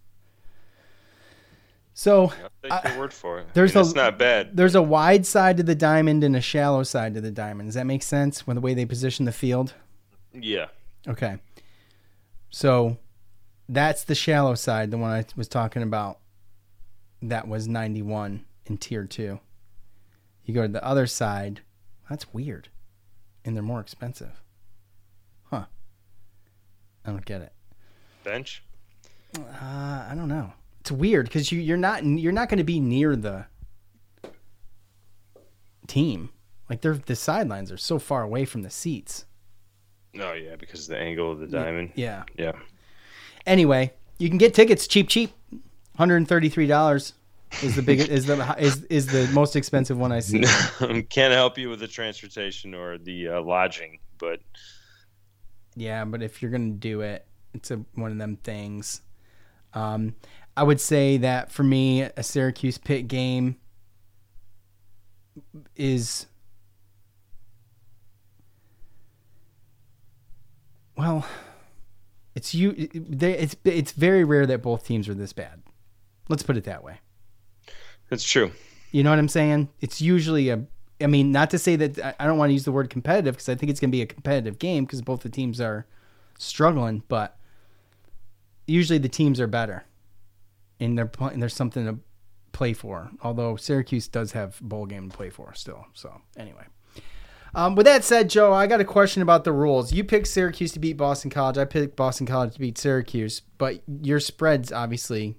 [1.92, 2.32] so
[2.62, 3.48] take your word for it.
[3.54, 4.56] there's There's a- it's not bad.
[4.56, 7.68] there's a wide side to the diamond and a shallow side to the diamond.
[7.68, 9.74] Does that make sense with the way they position the field?
[10.32, 10.66] Yeah.
[11.08, 11.38] Okay.
[12.50, 12.96] So
[13.68, 16.18] that's the shallow side, the one I was talking about.
[17.22, 19.40] That was 91 in tier two.
[20.44, 21.60] You go to the other side.
[22.08, 22.68] That's weird.
[23.44, 24.40] And they're more expensive.
[25.44, 25.66] Huh.
[27.04, 27.52] I don't get it.
[28.24, 28.62] Bench.
[29.38, 30.52] Uh, I don't know.
[30.80, 33.46] It's weird because you you're not you're not going to be near the
[35.86, 36.30] team.
[36.68, 39.26] Like they're the sidelines are so far away from the seats.
[40.18, 41.92] Oh yeah, because of the angle of the diamond.
[41.94, 42.24] Yeah.
[42.36, 42.52] Yeah.
[43.46, 45.32] Anyway, you can get tickets cheap, cheap.
[45.96, 47.12] Hundred and thirty three dollars
[47.62, 50.40] is the big is the is is the most expensive one I see.
[51.10, 54.40] Can't help you with the transportation or the uh, lodging, but
[55.76, 59.02] Yeah, but if you're gonna do it, it's a one of them things.
[59.74, 60.14] Um,
[60.60, 63.56] I would say that for me, a Syracuse Pitt game
[65.74, 66.26] is
[70.98, 71.24] well,
[72.34, 72.72] it's you.
[72.92, 75.62] They, it's it's very rare that both teams are this bad.
[76.28, 76.98] Let's put it that way.
[78.10, 78.52] it's true.
[78.92, 79.70] You know what I'm saying?
[79.80, 80.62] It's usually a.
[81.00, 83.48] I mean, not to say that I don't want to use the word competitive because
[83.48, 85.86] I think it's going to be a competitive game because both the teams are
[86.38, 87.38] struggling, but
[88.66, 89.84] usually the teams are better,
[90.80, 91.40] and they're playing.
[91.40, 91.98] There's something to
[92.52, 93.10] play for.
[93.22, 95.86] Although Syracuse does have bowl game to play for still.
[95.94, 96.64] So anyway,
[97.54, 99.92] um, with that said, Joe, I got a question about the rules.
[99.92, 101.58] You picked Syracuse to beat Boston College.
[101.58, 105.36] I picked Boston College to beat Syracuse, but your spread's obviously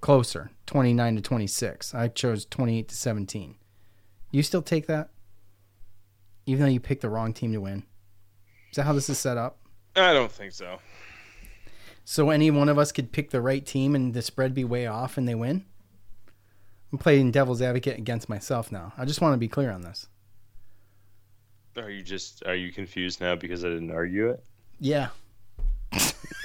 [0.00, 3.56] closer 29 to 26 i chose 28 to 17
[4.30, 5.10] you still take that
[6.46, 7.82] even though you picked the wrong team to win
[8.70, 9.58] is that how this is set up
[9.96, 10.78] I don't think so.
[12.10, 14.86] So any one of us could pick the right team and the spread be way
[14.86, 15.66] off and they win?
[16.90, 18.94] I'm playing devil's advocate against myself now.
[18.96, 20.06] I just want to be clear on this.
[21.76, 24.42] Are you just are you confused now because I didn't argue it?
[24.80, 25.08] yeah.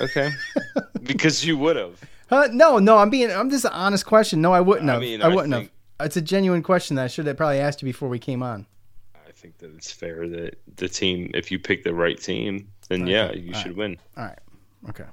[0.01, 0.31] Okay.
[1.03, 1.97] because you would have.
[2.29, 2.49] huh?
[2.51, 4.41] no no i'm being i'm just an honest question.
[4.41, 4.97] No i wouldn't have.
[4.97, 7.59] i, mean, I wouldn't think- have it's a genuine question that i should have probably
[7.59, 8.65] asked you before we came on.
[9.15, 13.07] I think that it's fair that the team, if you pick the right team, then
[13.07, 13.97] yeah, you All should win.
[14.17, 14.39] all right.
[14.89, 15.05] Okay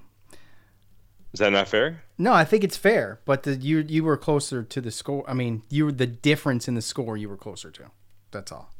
[1.32, 2.02] Is that not fair?
[2.18, 5.24] No, I think it's fair, but the, you you were closer to the score.
[5.28, 7.16] I mean, you were the difference in the score.
[7.16, 7.90] You were closer to.
[8.32, 8.72] That's all.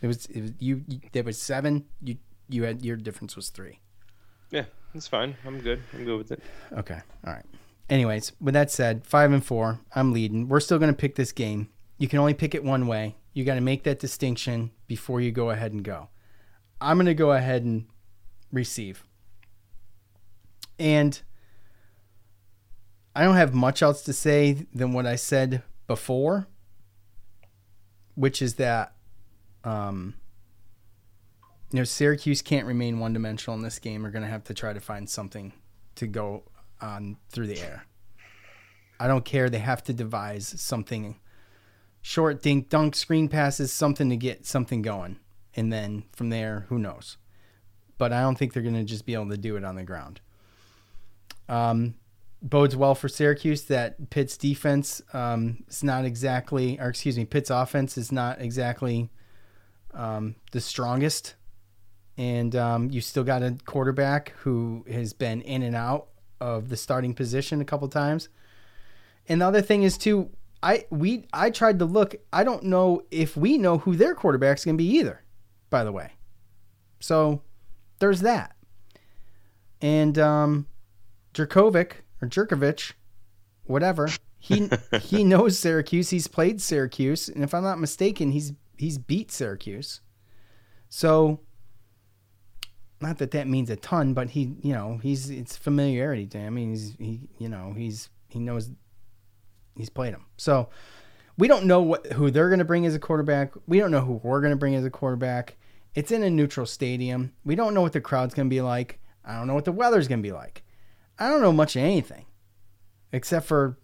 [0.00, 0.84] It was, it was you.
[0.88, 1.86] you there was seven.
[2.02, 2.16] You
[2.48, 3.80] you had your difference was three.
[4.50, 5.36] Yeah, that's fine.
[5.46, 5.80] I'm good.
[5.94, 6.42] I'm good with it.
[6.72, 7.46] Okay, all right.
[7.88, 9.80] Anyways, with that said, five and four.
[9.94, 10.48] I'm leading.
[10.48, 11.68] We're still gonna pick this game.
[11.98, 13.16] You can only pick it one way.
[13.32, 16.08] You got to make that distinction before you go ahead and go.
[16.80, 17.86] I'm gonna go ahead and
[18.52, 19.04] receive.
[20.78, 21.20] And
[23.14, 26.48] I don't have much else to say than what I said before,
[28.14, 28.94] which is that,
[29.62, 30.14] um,
[31.70, 34.02] you know, Syracuse can't remain one dimensional in this game.
[34.02, 35.52] We're going to have to try to find something
[35.96, 36.44] to go
[36.80, 37.86] on through the air.
[38.98, 39.48] I don't care.
[39.48, 41.18] They have to devise something
[42.02, 45.18] short dink dunk screen passes, something to get something going.
[45.56, 47.16] And then from there, who knows?
[47.96, 49.84] But I don't think they're going to just be able to do it on the
[49.84, 50.20] ground.
[51.48, 51.94] Um,
[52.44, 57.50] bodes well for Syracuse that Pitt's defense um, is not exactly, or excuse me, Pitt's
[57.50, 59.10] offense is not exactly
[59.94, 61.34] um, the strongest.
[62.18, 66.08] And um, you still got a quarterback who has been in and out
[66.40, 68.28] of the starting position a couple times.
[69.26, 70.30] And the other thing is too,
[70.62, 72.14] I we I tried to look.
[72.32, 75.22] I don't know if we know who their quarterback's going to be either.
[75.70, 76.12] By the way,
[77.00, 77.42] so
[77.98, 78.54] there's that.
[79.80, 80.66] And um,
[81.34, 82.92] Jerkovic or Jerkovich,
[83.64, 84.08] whatever.
[84.38, 84.70] He
[85.00, 86.10] he knows Syracuse.
[86.10, 90.00] He's played Syracuse, and if I'm not mistaken, he's he's beat Syracuse.
[90.88, 91.40] So,
[93.00, 96.46] not that that means a ton, but he you know he's it's familiarity to him.
[96.46, 98.70] I mean, he's he you know he's he knows
[99.76, 100.26] he's played him.
[100.36, 100.68] So
[101.36, 103.52] we don't know what who they're going to bring as a quarterback.
[103.66, 105.56] We don't know who we're going to bring as a quarterback.
[105.94, 107.32] It's in a neutral stadium.
[107.44, 108.98] We don't know what the crowd's going to be like.
[109.24, 110.63] I don't know what the weather's going to be like.
[111.18, 112.26] I don't know much of anything
[113.12, 113.78] except for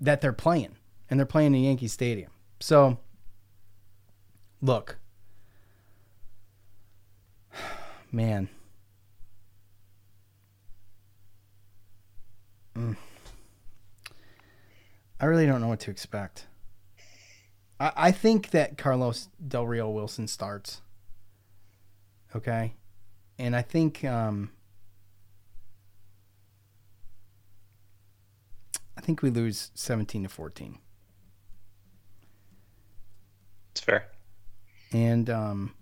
[0.00, 0.76] that they're playing
[1.08, 2.30] and they're playing in Yankee Stadium.
[2.60, 2.98] So
[4.60, 4.98] look.
[8.12, 8.48] Man.
[12.76, 12.96] Mm.
[15.20, 16.46] I really don't know what to expect.
[17.80, 20.80] I, I think that Carlos Del Rio Wilson starts.
[22.34, 22.74] Okay.
[23.38, 24.50] And I think um
[28.98, 30.76] I think we lose 17 to 14.
[33.70, 34.08] It's fair.
[34.92, 35.74] And um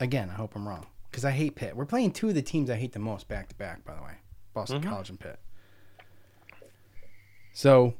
[0.00, 1.76] again, I hope I'm wrong cuz I hate Pitt.
[1.76, 4.02] We're playing two of the teams I hate the most back to back by the
[4.02, 4.14] way.
[4.54, 5.38] Boston College and Pitt.
[7.52, 7.94] So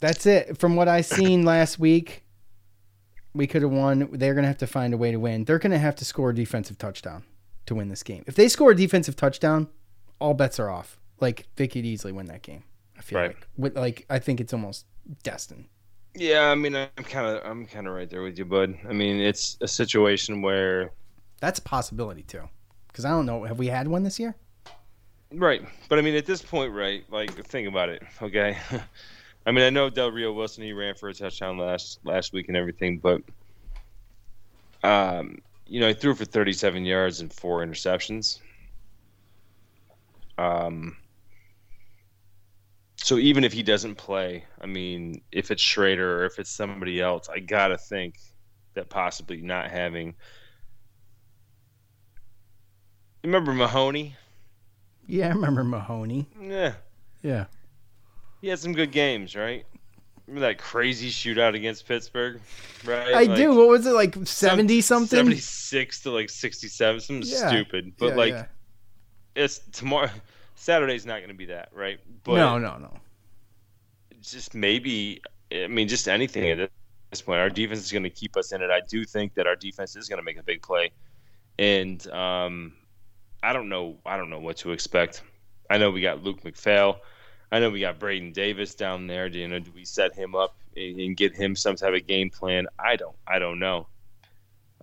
[0.00, 0.58] That's it.
[0.58, 2.24] From what I seen last week,
[3.32, 4.08] we could have won.
[4.12, 5.44] They're gonna have to find a way to win.
[5.44, 7.24] They're gonna have to score a defensive touchdown
[7.66, 8.22] to win this game.
[8.26, 9.68] If they score a defensive touchdown,
[10.18, 10.98] all bets are off.
[11.24, 12.62] Like they could easily win that game.
[12.98, 13.28] I feel Right.
[13.28, 13.48] like.
[13.56, 14.86] With, like I think it's almost
[15.22, 15.66] destined.
[16.14, 18.78] Yeah, I mean, I'm kind of I'm kind of right there with you, bud.
[18.88, 20.92] I mean, it's a situation where
[21.40, 22.48] That's a possibility too.
[22.88, 23.44] Because I don't know.
[23.44, 24.36] Have we had one this year?
[25.32, 27.04] Right, but I mean, at this point, right?
[27.10, 28.56] Like, think about it, okay?
[29.46, 32.48] I mean, I know Del Rio Wilson he ran for a touchdown last last week
[32.48, 33.22] and everything, but
[34.82, 38.38] um, you know, he threw for 37 yards and four interceptions.
[40.38, 40.96] Um,
[43.04, 47.02] so even if he doesn't play, I mean, if it's Shrader or if it's somebody
[47.02, 48.14] else, I gotta think
[48.72, 50.14] that possibly not having.
[53.22, 54.16] Remember Mahoney?
[55.06, 56.26] Yeah, I remember Mahoney.
[56.40, 56.76] Yeah,
[57.20, 57.44] Yeah.
[58.40, 59.66] he had some good games, right?
[60.26, 62.40] Remember that crazy shootout against Pittsburgh,
[62.86, 63.08] right?
[63.14, 63.54] I Like, do.
[63.54, 64.16] What was it like?
[64.26, 65.18] Seventy something.
[65.18, 67.48] 76 to like 67, something Yeah.
[67.48, 67.92] stupid.
[67.98, 68.46] But Yeah, like, yeah.
[69.34, 70.08] it's tomorrow.
[70.64, 72.00] Saturday's not going to be that, right?
[72.22, 72.90] But no, no, no.
[74.22, 75.20] just maybe,
[75.52, 76.70] I mean, just anything at
[77.10, 77.38] this point.
[77.38, 78.70] Our defense is going to keep us in it.
[78.70, 80.92] I do think that our defense is going to make a big play,
[81.58, 82.72] and um,
[83.42, 83.98] I don't know.
[84.06, 85.22] I don't know what to expect.
[85.68, 86.96] I know we got Luke MacPhail.
[87.52, 89.28] I know we got Braden Davis down there.
[89.28, 89.58] Do you know?
[89.58, 92.68] Do we set him up and, and get him some type of game plan?
[92.78, 93.16] I don't.
[93.26, 93.86] I don't know.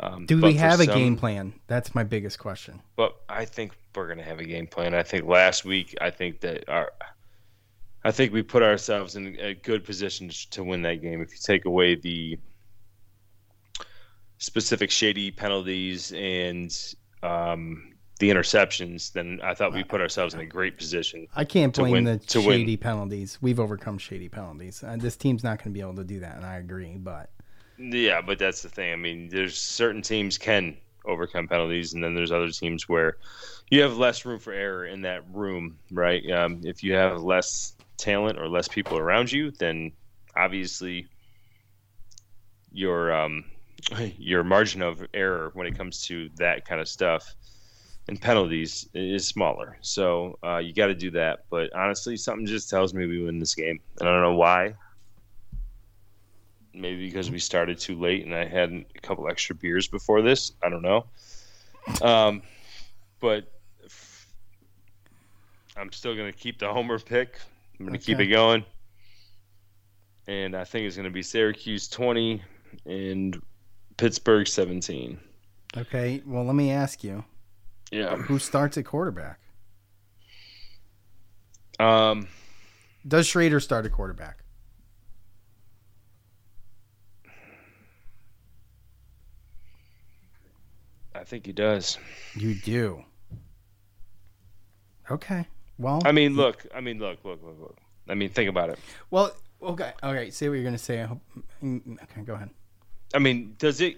[0.01, 1.53] Um, Do we have a some- game plan?
[1.67, 2.81] That's my biggest question.
[2.95, 4.93] But I think we're going to have a game plan.
[4.95, 6.91] I think last week, I think that our,
[8.03, 11.21] I think we put ourselves in a good position to win that game.
[11.21, 12.39] If you take away the
[14.37, 16.75] specific shady penalties and
[17.21, 21.27] um, the interceptions, then I thought we put ourselves in a great position.
[21.35, 22.61] I can't blame win- the to win.
[22.61, 23.37] shady penalties.
[23.41, 24.83] We've overcome shady penalties.
[24.83, 26.97] Uh, this team's not going to be able to do that, and I agree.
[26.97, 27.29] But
[27.81, 28.93] Yeah, but that's the thing.
[28.93, 33.17] I mean, there's certain teams can overcome penalties, and then there's other teams where
[33.71, 36.29] you have less room for error in that room, right?
[36.29, 39.93] Um, if you have less talent or less people around you, then
[40.35, 41.07] obviously
[42.71, 43.45] your um,
[44.17, 47.35] your margin of error when it comes to that kind of stuff
[48.07, 49.77] and penalties is smaller.
[49.81, 51.45] So uh, you got to do that.
[51.49, 54.75] But honestly, something just tells me we win this game, and I don't know why
[56.73, 60.53] maybe because we started too late and I had a couple extra beers before this.
[60.63, 61.05] I don't know.
[62.01, 62.41] Um,
[63.19, 63.51] but
[63.85, 64.27] f-
[65.75, 67.39] I'm still going to keep the homer pick.
[67.79, 68.63] I'm going to keep it going.
[70.27, 72.41] And I think it's going to be Syracuse 20
[72.85, 73.41] and
[73.97, 75.19] Pittsburgh 17.
[75.77, 77.23] okay, well, let me ask you:
[77.91, 78.15] Yeah.
[78.15, 79.39] Who starts at quarterback?
[81.79, 82.27] Um,
[83.07, 84.40] Does Shrader start at quarterback?
[91.21, 91.99] I think he does.
[92.35, 93.05] You do.
[95.11, 95.45] Okay.
[95.77, 96.65] Well, I mean, look.
[96.73, 97.77] I mean, look, look, look, look.
[98.09, 98.79] I mean, think about it.
[99.11, 100.31] well, okay, okay.
[100.31, 101.01] Say what you're going to say.
[101.01, 101.21] I hope-
[101.63, 102.49] mm, Okay, go ahead.
[103.13, 103.97] I mean, does it?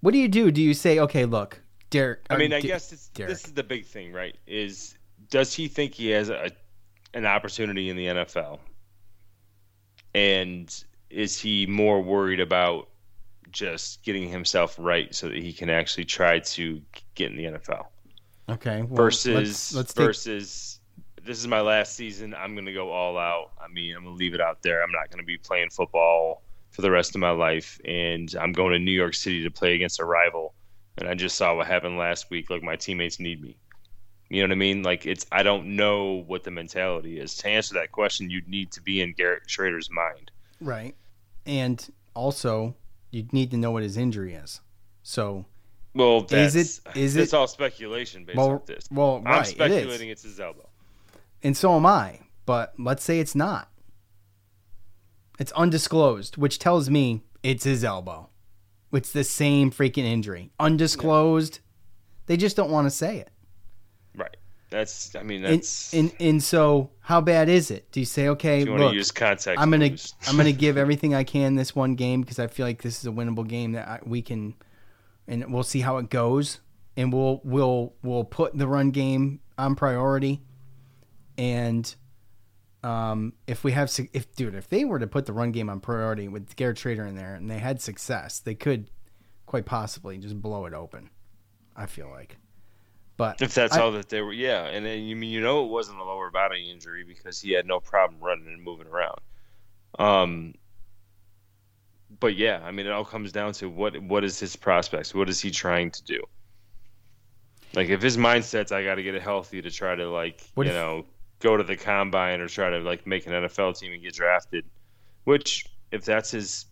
[0.00, 0.50] What do you do?
[0.50, 2.20] Do you say, okay, look, Derek?
[2.28, 4.36] I or mean, I D- guess it's, this is the big thing, right?
[4.46, 4.96] Is
[5.30, 6.50] does he think he has a
[7.14, 8.58] an opportunity in the NFL,
[10.14, 12.88] and is he more worried about
[13.50, 16.80] just getting himself right so that he can actually try to
[17.14, 17.86] get in the NFL
[18.48, 18.82] Okay.
[18.82, 20.80] Well, versus let's, let's take, versus
[21.24, 22.34] this is my last season.
[22.34, 23.50] I'm going to go all out.
[23.60, 24.82] I mean, I'm going to leave it out there.
[24.82, 28.52] I'm not going to be playing football for the rest of my life, and I'm
[28.52, 30.54] going to New York City to play against a rival.
[30.98, 32.50] And I just saw what happened last week.
[32.50, 33.56] Like my teammates need me.
[34.28, 34.82] You know what I mean?
[34.82, 37.36] Like it's I don't know what the mentality is.
[37.36, 40.30] To answer that question, you'd need to be in Garrett Shrader's mind.
[40.60, 40.94] right,
[41.44, 42.74] and also
[43.16, 44.60] you need to know what his injury is.
[45.02, 45.46] So,
[45.94, 48.86] Well, that's, Is it- is it's it- all speculation based well, off this.
[48.90, 50.68] well, I'm right, it speculating is, it's his elbow.
[51.42, 52.20] and so am I.
[52.44, 53.70] But let's say it's not.
[55.38, 58.28] It's undisclosed, which tells me it's his elbow.
[58.92, 61.58] It's the same freaking injury, undisclosed.
[62.26, 63.30] They just don't want to say it.
[64.76, 67.90] That's I mean And, that's and and so how bad is it?
[67.92, 69.10] Do you say, okay, you look, use.
[69.58, 69.96] I'm gonna.
[70.28, 73.06] I'm gonna give everything I can this one game because I feel like this is
[73.06, 74.54] a winnable game that I, we can,
[75.26, 76.60] and we'll see how it goes,
[76.94, 80.42] and we'll we'll we'll put the run game on priority,
[81.38, 81.94] and
[82.82, 85.80] um, if we have if dude if they were to put the run game on
[85.80, 88.90] priority with Garrett Shrader in there and they had success, they could
[89.46, 91.08] quite possibly just blow it open.
[91.74, 92.36] I feel like,
[93.16, 94.66] But If that's I- all that they were, yeah.
[94.66, 97.66] And then you mean you know it wasn't a lower body injury because he had
[97.66, 99.20] no problem running and moving around.
[99.98, 100.54] Um,
[102.20, 105.14] but yeah, I mean it all comes down to what what is his prospects?
[105.14, 106.22] What is he trying to do?
[107.74, 110.66] Like if his mindset's I got to get it healthy to try to like What
[110.66, 111.06] you if- know
[111.40, 114.64] go to the combine or try to like make an NFL team and get drafted,
[115.24, 116.66] which if that's his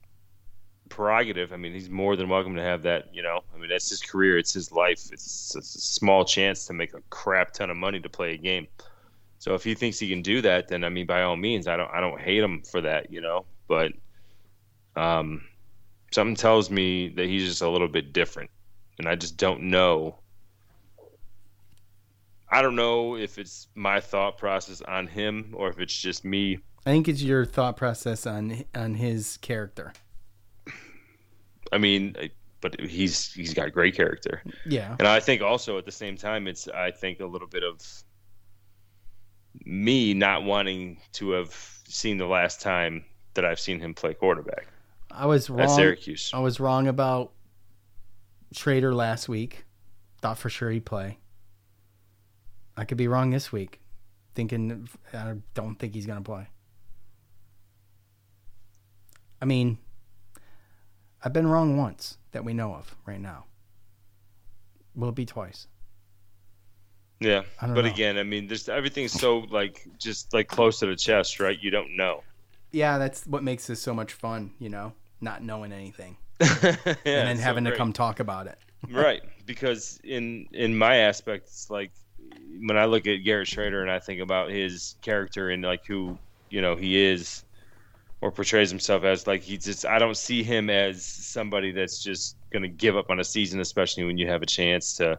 [0.95, 3.13] prerogative, I mean he's more than welcome to have that.
[3.13, 5.11] You know, I mean that's his career, it's his life.
[5.13, 8.39] It's, it's a small chance to make a crap ton of money to play a
[8.39, 8.69] game.
[9.39, 11.77] So if he thinks he can do that, then I mean by all means, I
[11.77, 13.13] don't I don't hate him for that.
[13.13, 13.93] You know, but
[14.97, 15.43] um,
[16.13, 18.51] something tells me that he's just a little bit different,
[18.99, 20.19] and I just don't know.
[22.49, 26.61] I don't know if it's my thought process on him or if it's just me.
[26.87, 29.93] I think it's your thought process on on his character.
[31.73, 32.17] I mean,
[32.61, 34.97] but he's he's got great character, Yeah.
[34.99, 37.81] and I think also at the same time, it's I think a little bit of
[39.65, 41.53] me not wanting to have
[41.87, 43.05] seen the last time
[43.35, 44.67] that I've seen him play quarterback
[45.11, 45.61] I was wrong.
[45.61, 45.71] at.
[45.71, 46.31] Syracuse.
[46.35, 47.33] I was wrong about
[48.55, 49.65] Shrader last week.
[50.23, 51.19] Thought for sure he'd play.
[52.77, 53.81] I could be wrong this week.
[54.35, 56.49] Thinking I don't think he's going to play.
[59.41, 59.79] I mean,
[61.25, 63.47] I've been wrong once that we know of right now.
[64.95, 65.67] Will it be twice?
[67.21, 67.81] Yeah, but know.
[67.85, 71.59] again, I mean, there's everything's so like just like close to the chest, right?
[71.59, 72.23] You don't know.
[72.71, 76.49] Yeah, that's what makes this so much fun, you know, not knowing anything yeah,
[76.83, 78.59] and then it's so having to come talk about it.
[78.91, 81.93] right because in in my aspect, it's like
[82.67, 86.19] when I look at Garrett Shrader and I think about his character and like who
[86.51, 87.44] you know he is
[88.25, 92.39] or portrays himself as, like he just I don't see him as somebody that's just
[92.51, 95.19] gonna give up on a season, especially when you have a chance to.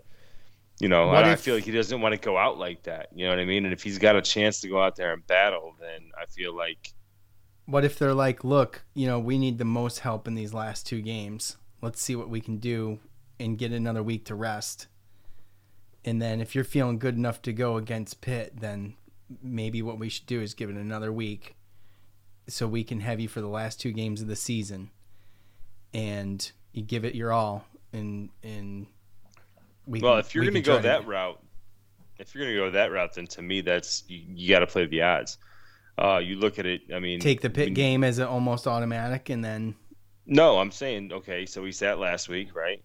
[0.79, 3.07] You know, What I, I feel like he doesn't want to go out like that.
[3.15, 3.63] You know what I mean?
[3.63, 6.53] And if he's got a chance to go out there and battle, then I feel
[6.53, 6.93] like
[7.65, 10.85] What if they're like, look, you know, we need the most help in these last
[10.85, 11.55] two games.
[11.81, 12.99] Let's see what we can do
[13.39, 14.87] and get another week to rest.
[16.03, 18.95] And then if you're feeling good enough to go against Pitt, then
[19.41, 21.55] maybe what we should do is give it another week
[22.47, 24.89] so we can have you for the last two games of the season
[25.93, 28.87] and you give it your all and and
[29.87, 31.39] we Well, can- if you're we going to go that route,
[32.17, 34.67] if you're going to go that route, then to me, that's you, you got to
[34.67, 35.37] play the odds.
[35.97, 36.81] Uh, you look at it.
[36.93, 39.75] I mean, take the when- game as an almost automatic and then
[40.25, 41.45] No, I'm saying okay.
[41.45, 42.81] So he sat last week, right?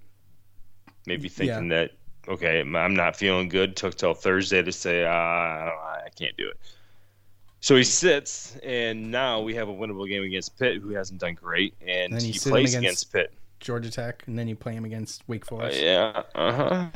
[1.07, 1.93] Maybe thinking that
[2.29, 3.77] okay, I'm- not feeling good.
[3.77, 6.57] Took till Thursday to say uh, I, don't, I can't do it.
[7.61, 11.35] So he sits, and now we have a winnable game against Pitt, who hasn't done
[11.35, 13.33] great, and you he plays against- against Pitt.
[13.61, 15.81] Georgia Tech and then you play him against Wake Uh, Forest.
[15.83, 16.87] yeah, uh huh.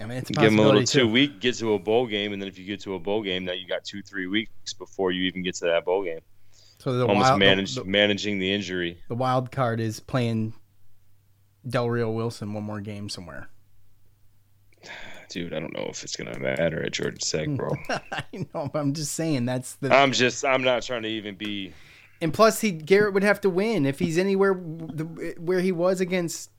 [0.00, 1.08] I mean, it's a Give him a little two too.
[1.08, 3.44] week, get to a bowl game, and then if you get to a bowl game,
[3.44, 6.20] now you got two, three weeks before you even get to that bowl game.
[6.78, 8.98] So the Almost wild, manage, the, managing the injury.
[9.08, 10.52] the wild card is playing
[11.68, 13.48] Del Rio Wilson one more game somewhere.
[15.28, 17.70] Dude, I don't know if it's gonna matter at Georgia Tech, bro.
[17.90, 19.94] I know, but I'm just saying that's the.
[19.94, 21.72] I'm just, I'm not trying to even be.
[22.20, 26.00] and plus, he Garrett would have to win if he's anywhere the, where he was
[26.00, 26.50] against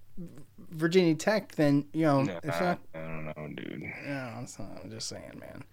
[0.70, 1.54] Virginia Tech.
[1.56, 2.80] Then you know, Nah, it's not.
[2.94, 3.82] I don't know, dude.
[4.06, 4.80] No, it's not.
[4.84, 5.64] I'm just saying, man.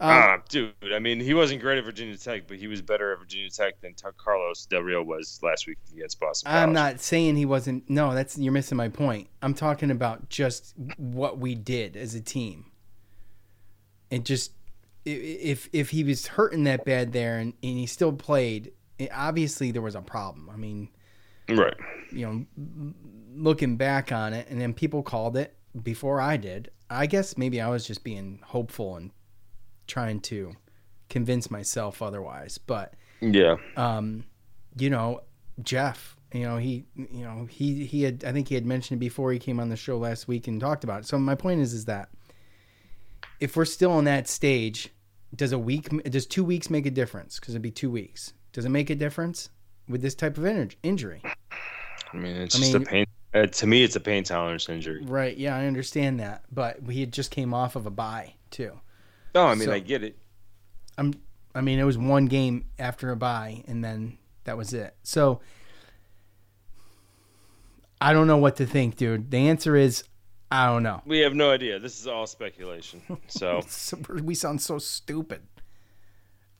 [0.00, 0.72] Um, ah, dude.
[0.94, 3.78] I mean, he wasn't great at Virginia Tech, but he was better at Virginia Tech
[3.82, 6.50] than Carlos Del Rio was last week against Boston.
[6.50, 7.88] I'm not saying he wasn't.
[7.90, 9.28] No, that's you're missing my point.
[9.42, 12.64] I'm talking about just what we did as a team.
[14.10, 14.52] It just
[15.04, 18.72] if if he was hurting that bad there and, and he still played,
[19.12, 20.48] obviously there was a problem.
[20.50, 20.88] I mean,
[21.46, 21.74] right.
[22.10, 22.94] you know,
[23.34, 26.70] looking back on it, and then people called it before I did.
[26.88, 29.10] I guess maybe I was just being hopeful and
[29.90, 30.52] trying to
[31.08, 33.56] convince myself otherwise, but Yeah.
[33.76, 34.24] um,
[34.78, 35.22] you know,
[35.62, 39.00] Jeff, you know, he, you know, he, he had, I think he had mentioned it
[39.00, 41.06] before he came on the show last week and talked about it.
[41.06, 42.08] So my point is, is that
[43.40, 44.88] if we're still on that stage,
[45.34, 47.38] does a week, does two weeks make a difference?
[47.40, 48.32] Cause it'd be two weeks.
[48.52, 49.50] Does it make a difference
[49.88, 51.22] with this type of in- injury?
[52.12, 53.06] I mean, it's I just mean- a pain.
[53.32, 55.04] Uh, to me, it's a pain tolerance injury.
[55.04, 55.36] Right.
[55.36, 58.72] Yeah, I understand that, but he had just came off of a bye too.
[59.34, 60.16] No, I mean, So- I get it.
[60.98, 61.14] I'm,
[61.54, 64.94] I mean, it was one game after a bye, and then that was it.
[65.02, 65.40] So
[68.00, 69.30] I don't know what to think, dude.
[69.30, 70.04] The answer is
[70.50, 71.00] I don't know.
[71.06, 71.78] We have no idea.
[71.78, 73.02] This is all speculation.
[73.28, 73.62] So
[74.10, 75.42] we sound so stupid.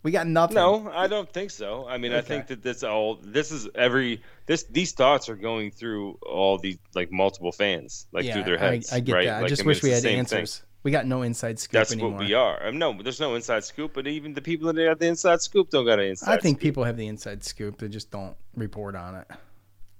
[0.02, 0.54] We got nothing.
[0.54, 1.86] No, I don't think so.
[1.86, 5.70] I mean, I think that this all this is every this these thoughts are going
[5.72, 8.92] through all these like multiple fans like yeah, through their heads.
[8.92, 9.26] I, I get right?
[9.26, 9.36] that.
[9.38, 10.58] I Like, just mean, wish we had answers.
[10.58, 10.66] thing.
[10.82, 12.12] We got no inside scoop That's anymore.
[12.12, 12.66] what we are.
[12.66, 15.68] Um, no, there's no inside scoop, but even the people that got the inside scoop
[15.70, 16.32] don't got an inside.
[16.32, 16.62] I think scoop.
[16.62, 17.78] people have the inside scoop.
[17.78, 19.26] They just don't report on it.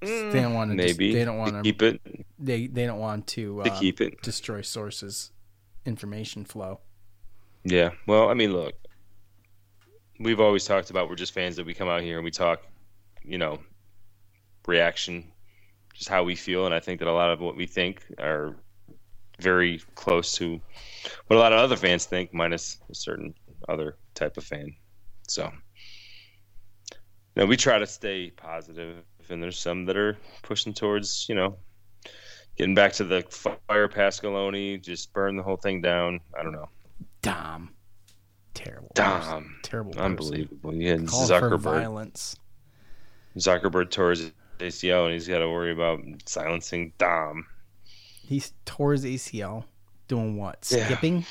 [0.01, 0.75] they don't want to.
[0.75, 1.63] Mm, maybe they don't want to.
[1.63, 2.01] keep it
[2.39, 4.23] They they don't want to, to uh, keep it.
[4.23, 5.33] destroy sources,
[5.85, 6.81] information flow.
[7.65, 7.91] Yeah.
[8.07, 8.73] Well, I mean, look,
[10.19, 12.63] we've always talked about we're just fans that we come out here and we talk,
[13.23, 13.59] you know,
[14.67, 15.31] reaction,
[15.93, 18.57] just how we feel, and I think that a lot of what we think are
[19.41, 20.61] very close to
[21.27, 23.35] what a lot of other fans think, minus a certain
[23.69, 24.75] other type of fan.
[25.29, 25.51] So,
[27.37, 31.57] no, we try to stay positive, and there's some that are pushing towards, you know,
[32.57, 33.23] getting back to the
[33.69, 36.21] fire Pasqualoni, just burn the whole thing down.
[36.39, 36.69] I don't know.
[37.23, 37.71] Dom,
[38.55, 38.91] terrible.
[38.95, 39.21] Dom.
[39.21, 39.57] person.
[39.63, 39.93] terrible.
[39.93, 40.05] person.
[40.05, 40.75] Unbelievable.
[40.75, 41.61] Yeah, Call for Zuckerberg.
[41.61, 42.37] violence.
[43.39, 47.47] Zuckerberg tours ACL, and he's got to worry about silencing Dom.
[48.31, 49.65] He tore his ACL.
[50.07, 50.67] Doing what?
[50.71, 50.87] Yeah.
[50.87, 51.27] Skipping?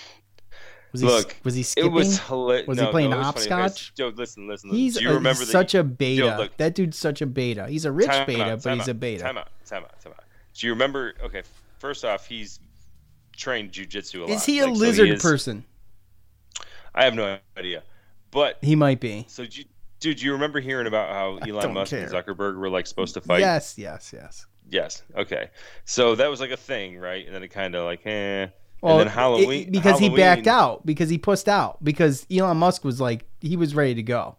[0.92, 1.92] Was he, Look, was he skipping?
[1.92, 2.68] It was hilarious.
[2.68, 3.94] Was he playing hopscotch?
[3.96, 4.70] Joe, listen, listen.
[4.70, 4.72] listen.
[4.72, 6.26] He's Do you a- remember such he- a beta.
[6.26, 6.58] Yo, look.
[6.58, 7.68] that dude's such a beta.
[7.68, 9.24] He's a rich beta, out, but he's a beta.
[9.24, 10.24] Time out, time out, time out.
[10.56, 11.14] Do you remember?
[11.24, 11.44] Okay,
[11.78, 12.60] first off, he's
[13.36, 14.30] trained jujitsu a lot.
[14.32, 15.64] Is he a Like, so lizard is- person?
[16.94, 17.84] I have no idea.
[18.32, 19.26] But He might be.
[19.30, 19.66] so, do you,
[20.00, 22.12] dude, you remember hearing about how Elon Musk and.
[22.12, 23.40] Zuckerberg were like supposed to fight?
[23.40, 24.46] Yes, yes, yes.
[24.70, 25.04] Yes.
[25.18, 25.50] Okay.
[25.86, 27.26] So that was like a thing, right?
[27.26, 28.48] And then it kind of like, eh.
[28.82, 32.58] Well, and then it- Halloween because he backed out because he pushed out because Elon
[32.58, 34.38] Musk was like he was ready to go.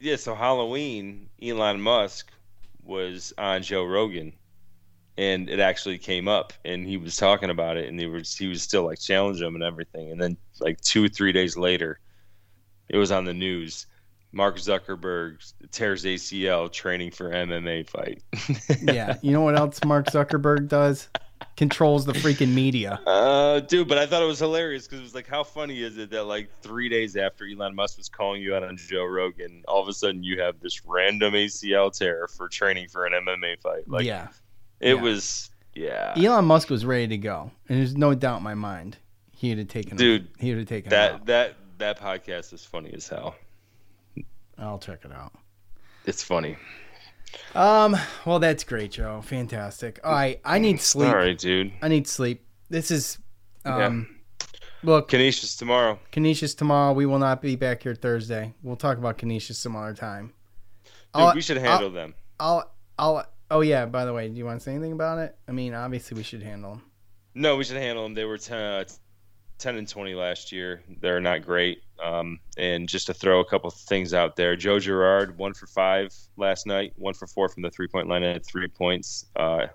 [0.00, 2.30] Yeah, so Halloween, Elon Musk
[2.84, 4.32] was on Joe Rogan,
[5.16, 8.46] and it actually came up, and he was talking about it, and he was he
[8.46, 11.98] was still like challenging him and everything, and then like two or three days later,
[12.88, 13.86] it was on the news.
[14.34, 18.22] Mark Zuckerberg tears ACL training for MMA fight.
[18.82, 21.08] Yeah, you know what else Mark Zuckerberg does?
[21.56, 23.00] Controls the freaking media.
[23.06, 25.96] Uh, dude, but I thought it was hilarious because it was like, how funny is
[25.96, 29.62] it that like three days after Elon Musk was calling you out on Joe Rogan,
[29.68, 33.60] all of a sudden you have this random ACL tear for training for an MMA
[33.60, 33.88] fight?
[33.88, 34.28] Like, yeah,
[34.80, 35.02] it yeah.
[35.02, 38.96] was, yeah, Elon Musk was ready to go, and there's no doubt in my mind
[39.32, 39.96] he would have taken.
[39.96, 43.36] Dude, he would have taken him that that that podcast is funny as hell.
[44.58, 45.32] I'll check it out.
[46.06, 46.56] It's funny.
[47.54, 49.20] Um, well, that's great, Joe.
[49.22, 50.00] Fantastic.
[50.04, 51.08] All right, I need sleep.
[51.08, 51.72] All right, dude.
[51.82, 52.44] I need sleep.
[52.70, 53.18] This is,
[53.64, 54.08] um,
[54.82, 55.98] look, Canisius tomorrow.
[56.12, 56.92] Canisius tomorrow.
[56.92, 58.54] We will not be back here Thursday.
[58.62, 60.32] We'll talk about Canisius some other time.
[60.84, 62.14] Dude, I'll- we should handle them.
[62.40, 63.24] I'll, I'll.
[63.50, 63.86] Oh yeah.
[63.86, 65.36] By the way, do you want to say anything about it?
[65.46, 66.82] I mean, obviously we should handle them.
[67.34, 68.14] No, we should handle them.
[68.14, 68.84] They were 10, uh,
[69.58, 70.82] 10 and 20 last year.
[71.00, 71.82] They're not great.
[72.02, 76.12] Um, and just to throw a couple things out there, Joe Girard, one for five
[76.36, 79.66] last night, one for four from the three point line at three points uh,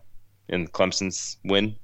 [0.49, 1.75] in Clemson's win.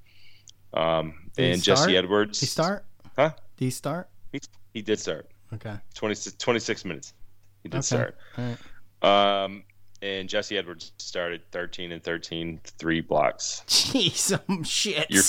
[0.74, 1.96] Um, and Jesse?
[1.96, 2.40] Edwards.
[2.40, 2.86] Did he start?
[3.18, 3.32] Huh?
[3.58, 4.10] Did he start?
[4.34, 4.42] He,
[4.74, 5.30] he did start.
[5.54, 5.76] Okay.
[5.94, 7.14] 20, 26 minutes.
[7.64, 7.84] He did Okay.
[7.86, 8.18] start.
[8.38, 9.44] Right.
[9.44, 9.64] Um,
[10.02, 13.64] and Jesse Edwards started 13 and 13, three blocks.
[13.68, 15.08] Jeez, some shit.
[15.10, 15.24] You're-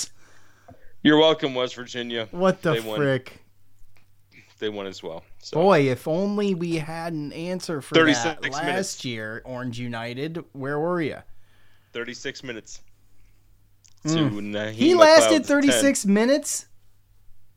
[1.03, 2.27] You're welcome, West Virginia.
[2.33, 2.99] What the they won.
[4.59, 5.23] They won as well.
[5.39, 5.61] So.
[5.61, 9.05] Boy, if only we had an answer for 36 that last minutes.
[9.05, 10.43] year, Orange United.
[10.53, 11.19] Where were you?
[11.93, 12.81] 36 minutes.
[14.05, 14.73] Mm.
[14.73, 16.67] He lasted McLeod's 36 minutes.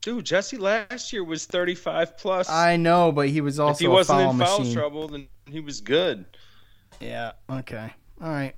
[0.02, 2.50] Dude, Jesse last year was 35 plus.
[2.50, 4.74] I know, but he was also if he wasn't foul in foul machine.
[4.74, 6.26] trouble, then he was good.
[7.00, 7.34] Yeah.
[7.50, 7.93] Okay.
[8.22, 8.56] All right.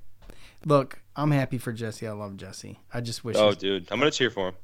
[0.64, 2.06] Look, I'm happy for Jesse.
[2.06, 2.78] I love Jesse.
[2.94, 3.36] I just wish.
[3.36, 4.54] Oh, his- dude, I'm gonna cheer for him.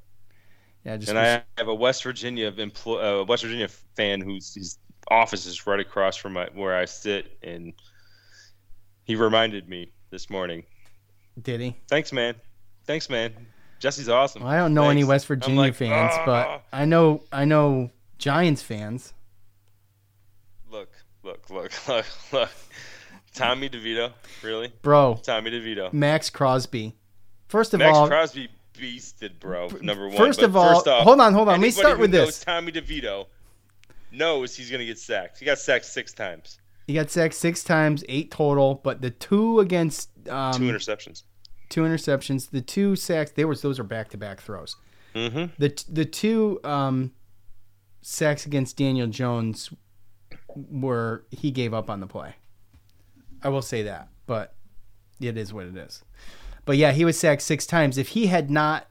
[0.89, 0.97] Yeah.
[0.97, 4.79] Just And I have a West Virginia empl- uh, West Virginia fan whose his
[5.11, 7.75] office is right across from my, where I sit, and
[9.05, 10.65] he reminded me this morning.
[11.43, 11.77] did he?
[11.89, 12.37] Thanks, man.
[12.87, 13.35] Thanks, man.
[13.81, 14.43] Jesse's awesome.
[14.43, 17.91] Well, I don't know any West Virginia like, fans, "Ah." but I know I know
[18.17, 19.13] Giants fans.
[20.71, 20.91] Look,
[21.23, 22.51] look, look, look, look.
[23.35, 24.73] Tommy DeVito, really?
[24.81, 25.93] Bro, Tommy DeVito.
[25.93, 26.95] Maxx Crosby.
[27.47, 27.87] First of all.
[27.87, 28.49] Maxx all, Crosby
[28.79, 29.69] beasted, bro.
[29.81, 30.17] Number one.
[30.17, 31.55] first of all- first off, hold on, hold on.
[31.55, 32.41] Let me start with this.
[32.45, 33.27] Tommy DeVito
[34.13, 35.39] knows he's gonna get sacked.
[35.39, 39.61] He got sacked six times, he got sacked six times, eight total, but the two
[39.61, 41.25] against um, two interceptions.
[41.69, 44.77] two interceptions, the two sacks, they were those are back to back throws.
[45.15, 45.53] Mm-hmm.
[45.59, 47.13] The the two um,
[48.01, 49.71] sacks against Daniel Jones
[50.55, 52.35] were he gave up on the play.
[53.43, 54.55] I will say that, but
[55.21, 56.03] it is what it is.
[56.69, 57.97] But yeah, he was sacked six times.
[57.97, 58.89] If he had not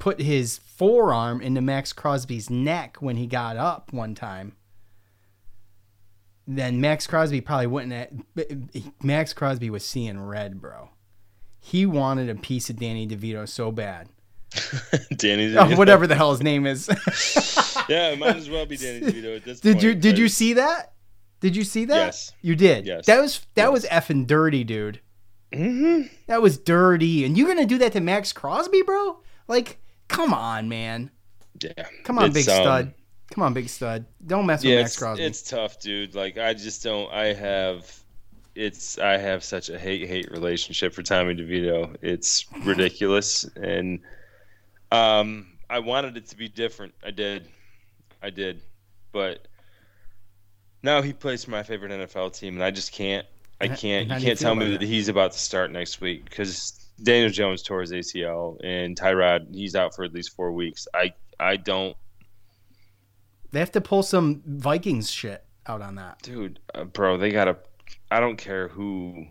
[0.00, 4.56] put his forearm into Maxx Crosby's neck when he got up one time,
[6.44, 7.92] then Maxx Crosby probably wouldn't.
[7.92, 10.90] Have, Maxx Crosby was seeing red, bro.
[11.60, 14.08] He wanted a piece of Danny DeVito so bad.
[15.16, 16.88] Danny Oh, whatever the hell his name is.
[17.88, 19.84] Yeah, it might as well be Danny DeVito at this did point.
[19.84, 20.94] you did you see that?
[21.38, 22.06] Did you see that?
[22.06, 22.32] Yes.
[22.42, 22.86] You did.
[22.86, 23.06] Yes.
[23.06, 23.72] That was that Yes.
[23.72, 25.00] was effing dirty, dude.
[25.52, 26.10] Mhm.
[26.26, 27.24] That was dirty.
[27.24, 29.20] And you're gonna do that to Maxx Crosby, bro?
[29.46, 31.10] Like, come on, man.
[31.62, 31.86] Yeah.
[32.04, 32.94] Come on, It's, big um, stud.
[33.30, 34.06] Come on, big stud.
[34.26, 35.24] Don't mess with Yeah, Maxx it's, Crosby.
[35.24, 36.14] it's tough, dude.
[36.14, 37.10] Like I just don't.
[37.12, 37.98] I have.
[38.54, 41.94] It's I have such a hate hate relationship for Tommy DeVito.
[42.02, 44.00] It's ridiculous, and
[44.90, 46.94] um, I wanted it to be different.
[47.04, 47.46] I did,
[48.22, 48.60] I did,
[49.12, 49.46] but
[50.82, 53.26] now he plays for my favorite NFL team, and I just can't.
[53.60, 54.08] I can't.
[54.08, 54.86] You can't tell me that that?
[54.86, 56.72] he's about to start next week because
[57.02, 60.86] Daniel Jones tore his ACL, and Tyrod he's out for at least four weeks.
[60.94, 61.96] I I don't.
[63.50, 66.22] they have to pull some Vikings shit out on that.
[66.22, 67.56] Dude, uh, bro, they gotta.
[68.10, 69.26] I don't care who.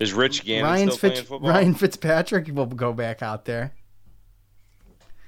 [0.00, 1.50] Is Rich Gannon Ryan, still playing football?
[1.50, 3.72] Ryan Fitzpatrick will go back out there.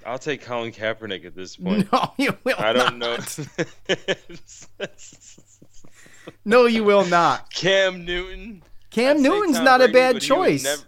[0.05, 1.91] I'll take Colin Kaepernick at this point.
[1.93, 3.17] No, you will I don't know.
[6.45, 7.53] No, you will not.
[7.53, 8.63] Cam Newton.
[8.91, 10.65] Cam I'd Newton's not a bad but he would choice.
[10.65, 10.83] never-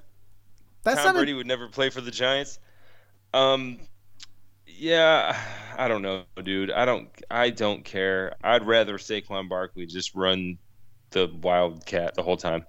[0.85, 2.59] That's Tom not Brady a, would never play for the Giants.
[3.35, 3.79] Um,
[4.67, 5.39] yeah,
[5.77, 6.71] I don't know, dude.
[6.71, 7.09] I don't.
[7.31, 8.35] I don't care.
[8.43, 10.59] I'd rather Saquon Barkley just run
[11.11, 12.65] the Wildcat the whole time.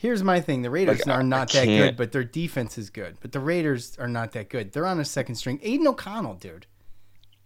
[0.00, 3.16] Here's my thing: the Raiders Like, are not that good, but their defense is good.
[3.20, 4.72] But the Raiders are not that good.
[4.72, 5.60] They're on a second string.
[5.62, 6.66] Aidan O'Connell, dude.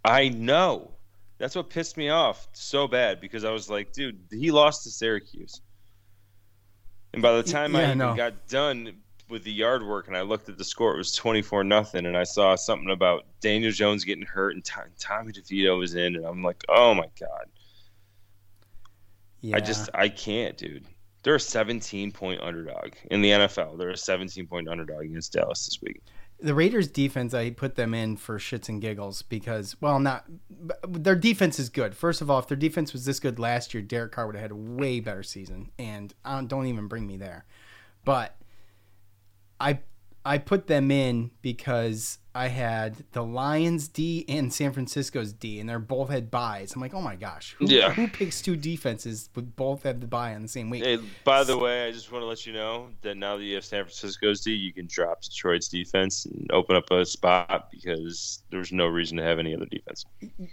[0.05, 0.93] I know.
[1.39, 4.90] That's what pissed me off so bad because I was like, dude, he lost to
[4.90, 5.60] Syracuse.
[7.12, 8.15] And by the time yeah, I know.
[8.15, 8.97] got done
[9.28, 12.06] with the yard work and I looked at the score, it was 24 nothing.
[12.06, 16.16] And I saw something about Daniel Jones getting hurt and Tom- Tommy DeVito was in.
[16.16, 17.47] And I'm like, oh my God.
[19.40, 19.56] Yeah.
[19.56, 20.86] I just, I can't, dude.
[21.23, 23.78] They're a 17 point underdog in the NFL.
[23.78, 26.02] They're a 17 point underdog against Dallas this week.
[26.40, 30.24] The Raiders' defense, I put them in for shits and giggles because, well, not
[30.86, 31.97] their defense is good.
[31.97, 34.43] First of all, if their defense was this good last year, Derek Carr would have
[34.43, 35.70] had a way better season.
[35.78, 37.44] And I don't, don't even bring me there.
[38.05, 38.36] But
[39.59, 39.81] I
[40.29, 45.67] I put them in because I had the Lions D and San Francisco's D, and
[45.67, 46.75] they're both had byes.
[46.75, 47.91] I'm like, oh my gosh, who, Yeah.
[47.95, 50.85] who picks two defenses with both have the bye on the same week?
[50.85, 53.55] Hey, by the way, I just want to let you know that now that you
[53.55, 58.43] have San Francisco's D, you can drop Detroit's defense and open up a spot because
[58.51, 60.05] there's no reason to have any other defense.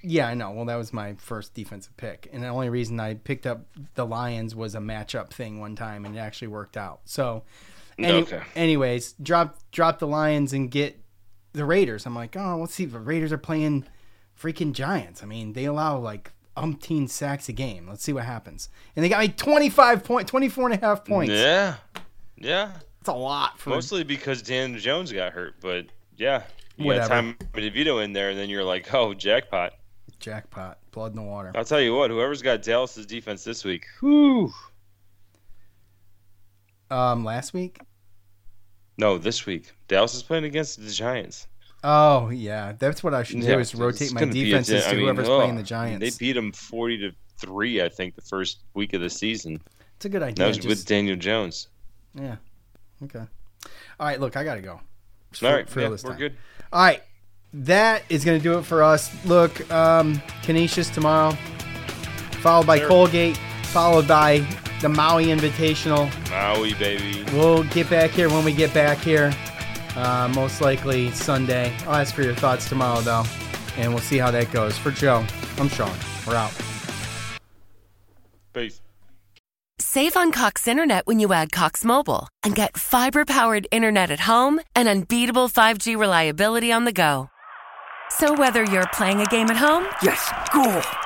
[0.01, 0.51] Yeah, I know.
[0.51, 3.65] Well, that was my first defensive pick, and the only reason I picked up
[3.95, 7.01] the Lions was a matchup thing one time, and it actually worked out.
[7.03, 7.43] So,
[7.97, 8.41] any- Okay.
[8.55, 10.99] anyways, drop drop the Lions and get
[11.53, 12.05] the Raiders.
[12.05, 12.85] I'm like, oh, let's see.
[12.85, 13.85] The Raiders are playing
[14.39, 15.23] freaking Giants.
[15.23, 17.87] I mean, they allow like umpteen sacks a game.
[17.87, 18.69] Let's see what happens.
[18.95, 21.31] And they got me 25 point, 24 and a half points.
[21.33, 21.75] Yeah,
[22.37, 22.71] yeah.
[22.99, 25.85] It's a lot for Mostly because Dan Jones got hurt, but
[26.17, 26.43] yeah,
[26.77, 27.07] you Whatever.
[27.09, 27.35] got Tommy
[27.69, 29.73] DeVito in there, and then you're like, oh, jackpot.
[30.19, 31.51] jackpot, blood in the water.
[31.55, 34.51] I'll tell you what, whoever's got Dallas's defense this week, whew.
[36.89, 37.79] Um, last week.
[38.97, 39.73] No, this week.
[39.87, 41.47] Dallas is playing against the Giants.
[41.83, 44.95] Oh yeah, that's what I should do Yeah, is rotate my a defenses I to
[44.95, 45.99] mean, whoever's oh, playing the Giants.
[45.99, 49.61] They beat them 40 to 3, I think, the first week of the season.
[49.97, 50.35] It's a good idea.
[50.35, 51.67] That was just- with Daniel Jones.
[52.15, 52.37] Yeah.
[53.03, 53.19] Okay.
[53.99, 54.19] All right.
[54.19, 54.79] Look, I gotta go.
[55.43, 56.17] All right, for yeah, we're time.
[56.17, 56.35] good.
[56.71, 57.03] All right.
[57.53, 59.11] That is gonna do it for us.
[59.25, 61.31] Look, um, Canisius tomorrow,
[62.41, 62.87] followed by Sure.
[62.87, 64.39] Colgate, followed by
[64.85, 66.11] the Maui Invitational.
[66.29, 67.23] Maui, baby.
[67.33, 69.33] We'll get back here when we get back here.
[69.95, 71.75] Uh, most likely Sunday.
[71.87, 73.23] I'll ask for your thoughts tomorrow, though,
[73.77, 74.77] and we'll see how that goes.
[74.77, 75.25] For Joe,
[75.57, 75.97] I'm Sean.
[76.27, 76.51] We're out.
[78.53, 78.79] Peace.
[79.79, 84.19] Save on Cox Internet when you add Cox Mobile and get fiber powered internet at
[84.19, 87.31] home and unbeatable 5G reliability on the go.
[88.11, 90.83] So, whether you're playing a game at home, Yes, goal.